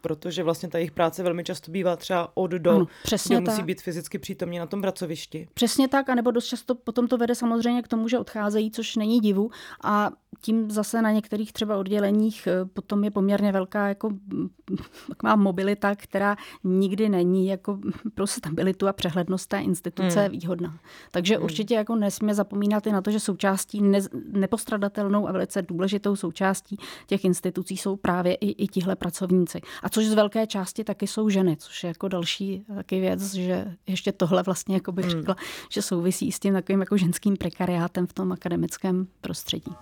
protože 0.00 0.42
vlastně 0.42 0.68
ta 0.68 0.78
jejich 0.78 0.92
práce 0.92 1.22
velmi 1.22 1.44
často 1.44 1.70
bývá 1.70 1.96
třeba 1.96 2.30
od 2.34 2.50
do, 2.50 2.70
ano, 2.70 2.86
přesně 3.02 3.36
kde 3.36 3.46
tak. 3.46 3.54
musí 3.54 3.62
být 3.66 3.82
fyzicky 3.82 4.18
přítomní 4.18 4.58
na 4.58 4.66
tom 4.66 4.80
pracovišti. 4.80 5.48
Přesně 5.54 5.88
tak, 5.88 6.08
anebo 6.08 6.30
dost 6.30 6.46
často 6.46 6.74
potom 6.74 7.08
to 7.08 7.18
vede 7.18 7.34
samozřejmě 7.34 7.82
k 7.82 7.88
tomu, 7.88 8.08
že 8.08 8.18
odcházejí, 8.18 8.70
což 8.70 8.96
není 8.96 9.20
divu 9.20 9.50
a 9.84 10.10
tím 10.40 10.70
zase 10.70 11.02
na 11.02 11.10
některých 11.10 11.52
třeba 11.52 11.76
odděleních 11.76 12.46
eh, 12.46 12.64
potom 12.64 13.04
je 13.04 13.10
poměrně 13.10 13.52
velká 13.52 13.88
jako 13.88 14.10
taková 15.08 15.36
mobilita, 15.36 15.94
která 15.94 16.36
nikdy 16.64 17.08
není 17.08 17.46
jako 17.46 17.78
pro 18.14 18.26
stabilitu 18.26 18.88
a 18.88 18.92
přehlednost 18.92 19.48
té 19.48 19.58
instituce 19.58 20.20
hmm. 20.20 20.30
výhodná. 20.30 20.78
Takže 21.10 21.34
hmm. 21.34 21.44
určitě 21.44 21.74
jako 21.74 21.96
nesmíme 21.96 22.34
zapomínat 22.34 22.86
i 22.86 22.92
na 22.92 23.02
to, 23.02 23.10
že 23.10 23.20
součástí 23.20 23.82
ne, 23.82 23.98
nepostradatelnou 24.32 25.28
a 25.28 25.32
velice 25.32 25.62
důležitou 25.62 26.16
součástí 26.16 26.76
těch 27.06 27.24
institucí 27.24 27.76
jsou 27.76 27.96
právě 27.96 28.34
i, 28.34 28.64
i 28.64 28.66
tihle 28.66 28.96
pracovníci. 28.96 29.60
A 29.82 29.87
což 29.90 30.06
z 30.06 30.14
velké 30.14 30.46
části 30.46 30.84
taky 30.84 31.06
jsou 31.06 31.28
ženy, 31.28 31.56
což 31.56 31.84
je 31.84 31.88
jako 31.88 32.08
další 32.08 32.64
taky 32.76 33.00
věc, 33.00 33.34
že 33.34 33.74
ještě 33.86 34.12
tohle 34.12 34.42
vlastně 34.42 34.74
jako 34.74 34.92
bych 34.92 35.04
hmm. 35.04 35.14
řekla, 35.14 35.36
hmm. 35.38 35.48
že 35.70 35.82
souvisí 35.82 36.32
s 36.32 36.38
tím 36.38 36.54
takovým 36.54 36.80
jako 36.80 36.96
ženským 36.96 37.36
prekariátem 37.36 38.06
v 38.06 38.12
tom 38.12 38.32
akademickém 38.32 39.06
prostředí. 39.20 39.72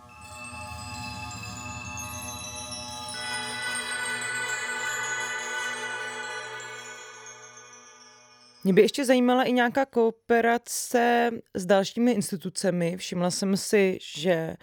Mě 8.67 8.73
by 8.73 8.83
ještě 8.83 9.05
zajímala 9.05 9.43
i 9.43 9.53
nějaká 9.53 9.85
kooperace 9.85 11.31
s 11.55 11.67
dalšími 11.67 12.13
institucemi. 12.13 12.97
Všimla 12.97 13.31
jsem 13.31 13.57
si, 13.57 13.99
že 14.03 14.57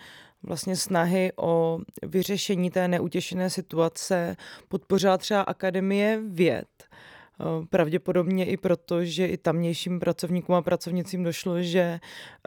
vlastně 0.44 0.76
snahy 0.76 1.32
o 1.36 1.80
vyřešení 2.04 2.70
té 2.72 2.88
neutěšené 2.88 3.50
situace 3.50 4.36
podpořila 4.68 5.18
třeba 5.18 5.42
Akademie 5.42 6.20
věd. 6.28 6.68
Eh, 7.40 7.66
pravděpodobně 7.70 8.46
i 8.46 8.58
proto, 8.58 9.06
že 9.06 9.28
i 9.28 9.38
tamnějším 9.38 10.00
pracovníkům 10.00 10.56
a 10.56 10.62
pracovnicím 10.62 11.24
došlo, 11.24 11.62
že 11.62 12.00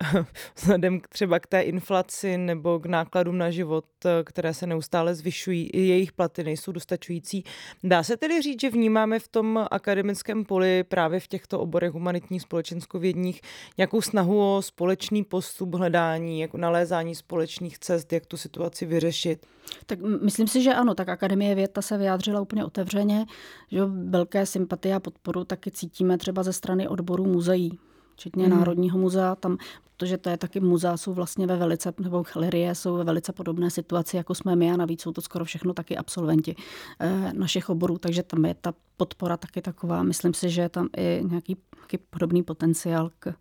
vzhledem 0.56 1.00
třeba 1.08 1.40
k 1.40 1.46
té 1.46 1.60
inflaci 1.60 2.38
nebo 2.38 2.78
k 2.78 2.86
nákladům 2.86 3.38
na 3.38 3.50
život, 3.50 3.84
eh, 4.04 4.24
které 4.24 4.54
se 4.54 4.66
neustále 4.66 5.14
zvyšují, 5.14 5.70
i 5.70 5.80
jejich 5.80 6.12
platy 6.12 6.44
nejsou 6.44 6.72
dostačující. 6.72 7.44
Dá 7.84 8.02
se 8.02 8.16
tedy 8.16 8.42
říct, 8.42 8.60
že 8.60 8.70
vnímáme 8.70 9.18
v 9.18 9.28
tom 9.28 9.66
akademickém 9.70 10.44
poli 10.44 10.84
právě 10.84 11.20
v 11.20 11.28
těchto 11.28 11.60
oborech 11.60 11.92
humanitních, 11.92 12.42
společenskovědních 12.42 13.40
nějakou 13.78 14.02
snahu 14.02 14.56
o 14.56 14.62
společný 14.62 15.24
postup 15.24 15.74
hledání, 15.74 16.40
jako 16.40 16.56
nalézání 16.56 17.14
společných 17.14 17.78
cest, 17.78 18.12
jak 18.12 18.26
tu 18.26 18.36
situaci 18.36 18.86
vyřešit? 18.86 19.46
Tak 19.86 19.98
myslím 20.22 20.48
si, 20.48 20.62
že 20.62 20.74
ano, 20.74 20.94
tak 20.94 21.08
Akademie 21.08 21.54
věd 21.54 21.78
se 21.80 21.98
vyjádřila 21.98 22.40
úplně 22.40 22.64
otevřeně, 22.64 23.26
že 23.70 23.84
velké 23.84 24.46
sympatie 24.46 24.94
a 24.94 25.00
podporu 25.00 25.44
taky 25.44 25.70
cítíme 25.70 26.18
třeba 26.18 26.42
ze 26.42 26.52
strany 26.52 26.88
odboru 26.88 27.24
muzeí, 27.24 27.78
včetně 28.14 28.46
hmm. 28.46 28.58
Národního 28.58 28.98
muzea, 28.98 29.34
tam, 29.34 29.58
protože 29.96 30.18
to 30.18 30.30
je 30.30 30.36
taky 30.36 30.60
muzea, 30.60 30.96
jsou 30.96 31.14
vlastně 31.14 31.46
ve 31.46 31.56
velice, 31.56 31.92
nebo 32.00 32.24
galerie 32.34 32.74
jsou 32.74 32.96
ve 32.96 33.04
velice 33.04 33.32
podobné 33.32 33.70
situaci, 33.70 34.16
jako 34.16 34.34
jsme 34.34 34.56
my 34.56 34.70
a 34.70 34.76
navíc 34.76 35.02
jsou 35.02 35.12
to 35.12 35.20
skoro 35.20 35.44
všechno 35.44 35.72
taky 35.72 35.96
absolventi 35.96 36.56
eh, 37.00 37.32
našich 37.32 37.68
oborů, 37.68 37.98
takže 37.98 38.22
tam 38.22 38.44
je 38.44 38.54
ta 38.60 38.74
podpora 38.96 39.36
taky 39.36 39.62
taková. 39.62 40.02
Myslím 40.02 40.34
si, 40.34 40.50
že 40.50 40.62
je 40.62 40.68
tam 40.68 40.88
i 40.96 41.22
nějaký, 41.24 41.56
nějaký 41.76 41.98
podobný 42.10 42.42
potenciál 42.42 43.10
k 43.18 43.34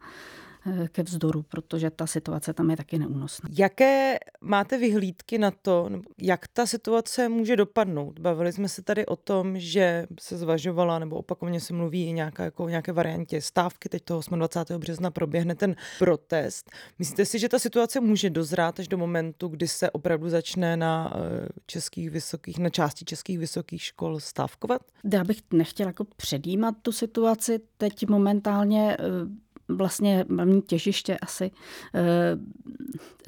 ke 0.92 1.04
vzdoru, 1.04 1.44
protože 1.44 1.90
ta 1.90 2.08
situace 2.08 2.54
tam 2.54 2.70
je 2.70 2.78
taky 2.78 3.00
neúnosná. 3.00 3.50
Jaké 3.58 4.18
máte 4.42 4.78
vyhlídky 4.78 5.38
na 5.38 5.52
to, 5.52 5.90
jak 6.22 6.48
ta 6.48 6.66
situace 6.66 7.30
může 7.30 7.56
dopadnout? 7.56 8.20
Bavili 8.20 8.54
jsme 8.54 8.70
se 8.70 8.82
tady 8.82 9.06
o 9.06 9.16
tom, 9.16 9.60
že 9.60 10.08
se 10.20 10.38
zvažovala, 10.38 11.00
nebo 11.00 11.16
opakovaně 11.16 11.60
se 11.60 11.74
mluví 11.74 12.08
i 12.08 12.12
nějaká, 12.12 12.44
jako 12.44 12.70
nějaké 12.70 12.92
variantě 12.92 13.42
stávky. 13.42 13.90
Teď 13.90 14.04
toho 14.04 14.22
28. 14.36 14.80
března 14.80 15.12
proběhne 15.12 15.56
ten 15.56 15.76
protest. 16.00 16.72
Myslíte 17.00 17.26
si, 17.26 17.40
že 17.40 17.50
ta 17.50 17.60
situace 17.60 18.00
může 18.00 18.30
dozrát 18.30 18.80
až 18.80 18.88
do 18.88 18.98
momentu, 18.98 19.48
kdy 19.48 19.68
se 19.68 19.92
opravdu 19.92 20.30
začne 20.30 20.78
na 20.78 21.14
eh, 21.16 21.48
českých 21.66 22.10
vysokých, 22.10 22.60
na 22.60 22.70
části 22.70 23.06
českých 23.06 23.40
vysokých 23.40 23.82
škol 23.82 24.20
stávkovat? 24.20 24.82
Já 25.14 25.24
bych 25.24 25.38
nechtěla 25.54 25.90
jako 25.90 26.04
předjímat 26.04 26.76
tu 26.82 26.92
situaci. 26.92 27.60
Teď 27.78 28.08
momentálně 28.08 28.98
eh, 29.00 29.45
vlastně 29.68 30.26
hlavní 30.36 30.62
těžiště 30.62 31.18
asi 31.18 31.52
eh, 31.94 32.38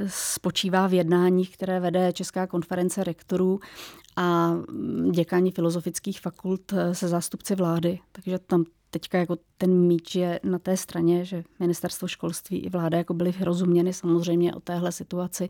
spočívá 0.07 0.87
v 0.87 0.93
jednáních, 0.93 1.53
které 1.53 1.79
vede 1.79 2.13
Česká 2.13 2.47
konference 2.47 3.03
rektorů 3.03 3.59
a 4.15 4.53
děkání 5.11 5.51
filozofických 5.51 6.19
fakult 6.21 6.73
se 6.91 7.07
zástupci 7.07 7.55
vlády. 7.55 7.99
Takže 8.11 8.39
tam 8.39 8.65
teďka 8.89 9.17
jako 9.17 9.37
ten 9.57 9.79
míč 9.79 10.15
je 10.15 10.39
na 10.43 10.59
té 10.59 10.77
straně, 10.77 11.25
že 11.25 11.43
ministerstvo 11.59 12.07
školství 12.07 12.57
i 12.57 12.69
vláda 12.69 12.97
jako 12.97 13.13
byly 13.13 13.33
rozuměny 13.39 13.93
samozřejmě 13.93 14.53
o 14.53 14.59
téhle 14.59 14.91
situaci 14.91 15.49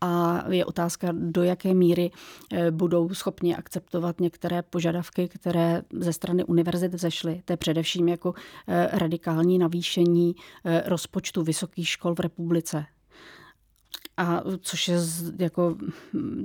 a 0.00 0.42
je 0.50 0.64
otázka, 0.64 1.08
do 1.12 1.42
jaké 1.42 1.74
míry 1.74 2.10
eh, 2.52 2.70
budou 2.70 3.14
schopni 3.14 3.56
akceptovat 3.56 4.20
některé 4.20 4.62
požadavky, 4.62 5.28
které 5.28 5.82
ze 5.92 6.12
strany 6.12 6.44
univerzit 6.44 6.94
vzešly. 6.94 7.42
To 7.44 7.52
je 7.52 7.56
především 7.56 8.08
jako 8.08 8.34
eh, 8.68 8.88
radikální 8.92 9.58
navýšení 9.58 10.34
eh, 10.64 10.82
rozpočtu 10.86 11.42
vysokých 11.42 11.88
škol 11.88 12.14
v 12.14 12.20
republice 12.20 12.86
a 14.16 14.42
což 14.60 14.88
je 14.88 14.98
jako, 15.38 15.76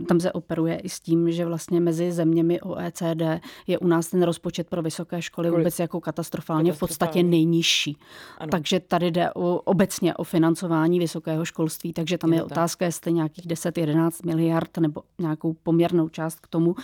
tam 0.08 0.20
se 0.20 0.32
operuje 0.32 0.80
i 0.80 0.90
s 0.90 1.00
tím, 1.00 1.32
že 1.32 1.46
vlastně 1.46 1.80
mezi 1.80 2.12
zeměmi 2.12 2.62
OECD 2.62 3.42
je 3.68 3.80
u 3.80 3.88
nás 3.88 4.08
ten 4.08 4.24
rozpočet 4.24 4.70
pro 4.70 4.82
vysoké 4.82 5.22
školy 5.22 5.50
Kolik? 5.50 5.60
vůbec 5.60 5.80
jako 5.80 6.02
katastrofálně, 6.02 6.74
v 6.74 6.80
podstatě 6.80 7.24
nejnižší. 7.24 7.98
Ano. 8.38 8.50
Takže 8.50 8.80
tady 8.80 9.12
jde 9.12 9.34
o, 9.34 9.56
obecně 9.56 10.16
o 10.16 10.24
financování 10.24 11.00
vysokého 11.00 11.46
školství, 11.46 11.94
takže 11.94 12.18
tam 12.18 12.34
je, 12.34 12.40
je 12.40 12.44
otázka, 12.44 12.86
jestli 12.86 13.14
nějakých 13.14 13.48
10-11 13.48 14.26
miliard 14.26 14.78
nebo 14.78 15.04
nějakou 15.20 15.54
poměrnou 15.54 16.10
část 16.10 16.40
k 16.40 16.48
tomu 16.48 16.76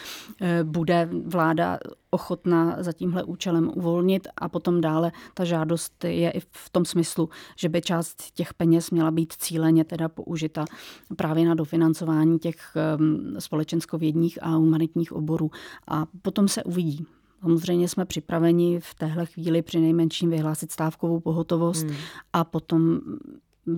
eh, 0.41 0.63
bude 0.63 1.09
vláda 1.25 1.79
ochotná 2.09 2.77
za 2.79 2.91
tímhle 2.91 3.23
účelem 3.23 3.71
uvolnit 3.75 4.27
a 4.37 4.49
potom 4.49 4.81
dále 4.81 5.11
ta 5.33 5.45
žádost 5.45 6.03
je 6.03 6.31
i 6.31 6.39
v 6.39 6.69
tom 6.71 6.85
smyslu, 6.85 7.29
že 7.55 7.69
by 7.69 7.81
část 7.81 8.31
těch 8.33 8.53
peněz 8.53 8.91
měla 8.91 9.11
být 9.11 9.33
cíleně 9.33 9.83
teda 9.83 10.09
použita 10.09 10.65
právě 11.15 11.45
na 11.45 11.55
dofinancování 11.55 12.39
těch 12.39 12.57
ehm, 12.75 13.35
společenskovědních 13.39 14.43
a 14.43 14.49
humanitních 14.49 15.13
oborů. 15.13 15.51
A 15.87 16.05
potom 16.21 16.47
se 16.47 16.63
uvidí. 16.63 17.05
Samozřejmě 17.41 17.87
jsme 17.87 18.05
připraveni 18.05 18.79
v 18.79 18.95
téhle 18.95 19.25
chvíli 19.25 19.61
při 19.61 19.79
nejmenším 19.79 20.29
vyhlásit 20.29 20.71
stávkovou 20.71 21.19
pohotovost 21.19 21.87
hmm. 21.87 21.95
a 22.33 22.43
potom 22.43 22.99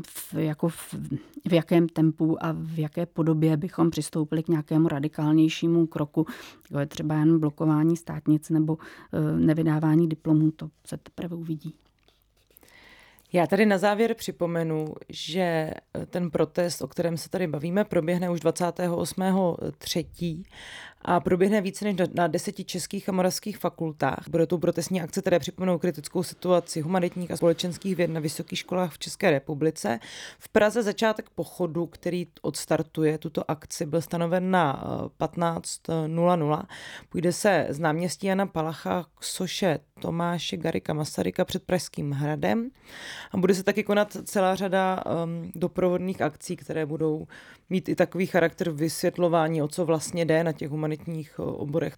v, 0.07 0.33
jako 0.33 0.69
v, 0.69 0.95
v 1.47 1.53
jakém 1.53 1.89
tempu 1.89 2.45
a 2.45 2.51
v 2.51 2.79
jaké 2.79 3.05
podobě 3.05 3.57
bychom 3.57 3.89
přistoupili 3.89 4.43
k 4.43 4.47
nějakému 4.47 4.87
radikálnějšímu 4.87 5.87
kroku, 5.87 6.25
jako 6.69 6.79
je 6.79 6.85
třeba 6.85 7.15
jen 7.15 7.39
blokování 7.39 7.97
státnic 7.97 8.49
nebo 8.49 8.77
e, 9.13 9.39
nevydávání 9.39 10.09
diplomů, 10.09 10.51
to 10.51 10.69
se 10.87 10.97
teprve 10.97 11.35
uvidí. 11.35 11.73
Já 13.33 13.47
tady 13.47 13.65
na 13.65 13.77
závěr 13.77 14.13
připomenu, 14.13 14.87
že 15.09 15.41
eh, 15.41 16.05
ten 16.05 16.31
protest, 16.31 16.81
o 16.81 16.87
kterém 16.87 17.17
se 17.17 17.29
tady 17.29 17.47
bavíme, 17.47 17.85
proběhne 17.85 18.29
už 18.29 18.41
28.3. 18.41 20.43
a 21.01 21.19
proběhne 21.19 21.61
více 21.61 21.85
než 21.85 21.95
na 22.13 22.27
deseti 22.27 22.63
českých 22.63 23.09
a 23.09 23.11
moravských 23.11 23.57
fakultách. 23.57 24.25
Bude 24.29 24.47
to 24.47 24.57
protestní 24.57 25.01
akce, 25.01 25.21
které 25.21 25.39
připomenou 25.39 25.77
kritickou 25.77 26.23
situaci 26.23 26.81
humanitních 26.81 27.31
a 27.31 27.37
společenských 27.37 27.95
věd 27.95 28.07
na 28.07 28.19
vysokých 28.19 28.59
školách 28.59 28.93
v 28.93 28.99
České 28.99 29.31
republice. 29.31 29.99
V 30.39 30.49
Praze 30.49 30.83
začátek 30.83 31.29
pochodu, 31.29 31.85
který 31.85 32.27
odstartuje 32.41 33.17
tuto 33.17 33.51
akci, 33.51 33.85
byl 33.85 34.01
stanoven 34.01 34.51
na 34.51 34.83
15.00. 35.19 36.59
Eh, 36.63 36.65
Půjde 37.09 37.33
se 37.33 37.67
z 37.69 37.79
náměstí 37.79 38.27
Jana 38.27 38.45
Palacha 38.45 39.05
k 39.19 39.23
soše 39.23 39.79
Tomáše 39.99 40.57
Garika 40.57 40.93
Masaryka 40.93 41.45
před 41.45 41.63
Pražským 41.63 42.11
hradem 42.11 42.69
a 43.31 43.37
bude 43.37 43.55
se 43.55 43.63
taky 43.63 43.83
konat 43.83 44.17
celá 44.23 44.55
řada 44.55 45.03
um, 45.05 45.51
doprovodných 45.55 46.21
akcí, 46.21 46.55
které 46.55 46.85
budou 46.85 47.27
mít 47.69 47.89
i 47.89 47.95
takový 47.95 48.25
charakter 48.25 48.69
vysvětlování, 48.69 49.61
o 49.61 49.67
co 49.67 49.85
vlastně 49.85 50.25
jde 50.25 50.43
na 50.43 50.51
těch 50.51 50.69
humanitních 50.69 50.88
oborech. 51.37 51.95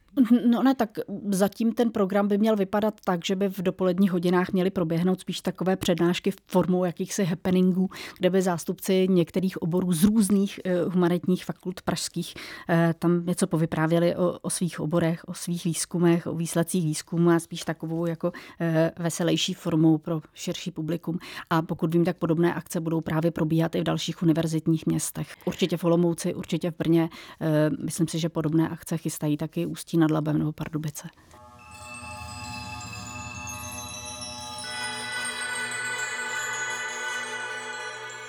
No 0.47 0.63
ne, 0.63 0.75
tak 0.75 0.89
zatím 1.29 1.73
ten 1.73 1.91
program 1.91 2.27
by 2.27 2.37
měl 2.37 2.55
vypadat 2.55 2.93
tak, 3.05 3.25
že 3.25 3.35
by 3.35 3.49
v 3.49 3.61
dopoledních 3.61 4.11
hodinách 4.11 4.51
měly 4.51 4.69
proběhnout 4.69 5.19
spíš 5.19 5.41
takové 5.41 5.75
přednášky 5.75 6.31
formou 6.47 6.85
jakýchsi 6.85 7.23
happeningů, 7.23 7.89
kde 8.19 8.29
by 8.29 8.41
zástupci 8.41 9.07
některých 9.09 9.61
oborů 9.61 9.93
z 9.93 10.03
různých 10.03 10.59
eh, 10.65 10.83
humanitních 10.83 11.45
fakult 11.45 11.81
pražských 11.81 12.33
eh, 12.69 12.93
tam 12.99 13.25
něco 13.25 13.47
povyprávěli 13.47 14.15
o, 14.15 14.39
o 14.41 14.49
svých 14.49 14.79
oborech, 14.79 15.21
o 15.27 15.33
svých 15.33 15.65
výzkumech, 15.65 16.27
o 16.27 16.35
výsledcích 16.35 16.83
výzkumu 16.83 17.29
a 17.29 17.39
spíš 17.39 17.63
takovou 17.63 18.05
jako 18.05 18.31
eh, 18.59 18.91
veselější 18.99 19.53
formou 19.53 19.97
pro 19.97 20.21
širší 20.33 20.71
publikum. 20.71 21.19
A 21.49 21.61
pokud 21.61 21.93
vím, 21.93 22.05
tak 22.05 22.17
podobné 22.17 22.53
akce 22.53 22.79
budou 22.79 23.01
právě 23.01 23.31
probíhat 23.31 23.75
i 23.75 23.81
v 23.81 23.83
dalších 23.83 24.23
univerzitních 24.23 24.85
městech. 24.85 25.27
Určitě 25.45 25.77
v 25.77 25.83
Olomouci, 25.83 26.33
určitě 26.33 26.71
v 26.71 26.77
Brně. 26.77 27.09
Eh, 27.41 27.69
myslím 27.83 28.07
si, 28.07 28.19
že 28.19 28.29
podobné 28.29 28.69
akce 28.81 28.97
chystají 28.97 29.37
taky 29.37 29.65
Ústí 29.65 29.97
nad 29.97 30.11
Labem 30.11 30.37
nebo 30.37 30.51
Pardubice. 30.51 31.07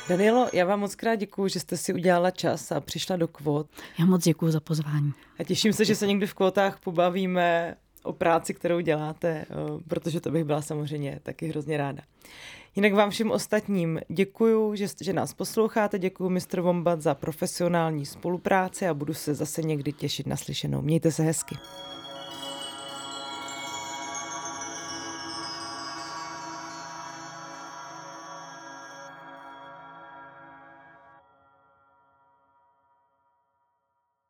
Danielo, 0.09 0.49
já 0.53 0.65
vám 0.65 0.81
moc 0.81 0.95
krát 0.95 1.15
děkuji, 1.15 1.49
že 1.49 1.61
jste 1.61 1.77
si 1.77 1.95
udělala 1.95 2.31
čas 2.31 2.73
a 2.73 2.81
přišla 2.81 3.17
do 3.17 3.29
kvot. 3.29 3.67
Já 3.99 4.05
moc 4.05 4.25
děkuji 4.25 4.53
za 4.53 4.61
pozvání. 4.61 5.13
A 5.39 5.45
těším 5.45 5.73
se, 5.73 5.85
že 5.85 5.95
se 5.95 6.07
někdy 6.07 6.27
v 6.27 6.35
kvotách 6.35 6.81
pobavíme 6.81 7.77
o 8.03 8.13
práci, 8.13 8.55
kterou 8.55 8.81
děláte, 8.81 9.29
eh, 9.29 9.47
protože 9.89 10.21
to 10.21 10.31
bych 10.31 10.45
byla 10.45 10.63
samozřejmě 10.63 11.21
taky 11.23 11.49
hrozně 11.49 11.77
ráda. 11.77 12.03
Jinak 12.77 12.93
vám 12.93 13.11
všem 13.11 13.31
ostatním 13.31 14.01
děkuju, 14.09 14.75
že, 14.75 14.87
že 15.01 15.13
nás 15.13 15.35
posloucháte, 15.35 15.99
děkuji 15.99 16.31
Mr. 16.31 16.61
Wombat 16.61 17.03
za 17.03 17.15
profesionální 17.15 18.07
spolupráci 18.07 18.87
a 18.87 18.95
budu 18.95 19.15
se 19.15 19.35
zase 19.35 19.63
někdy 19.63 19.93
těšit 19.93 20.27
na 20.27 20.37
slyšenou. 20.37 20.83
Mějte 20.83 21.13
se 21.13 21.23
hezky. 21.23 21.57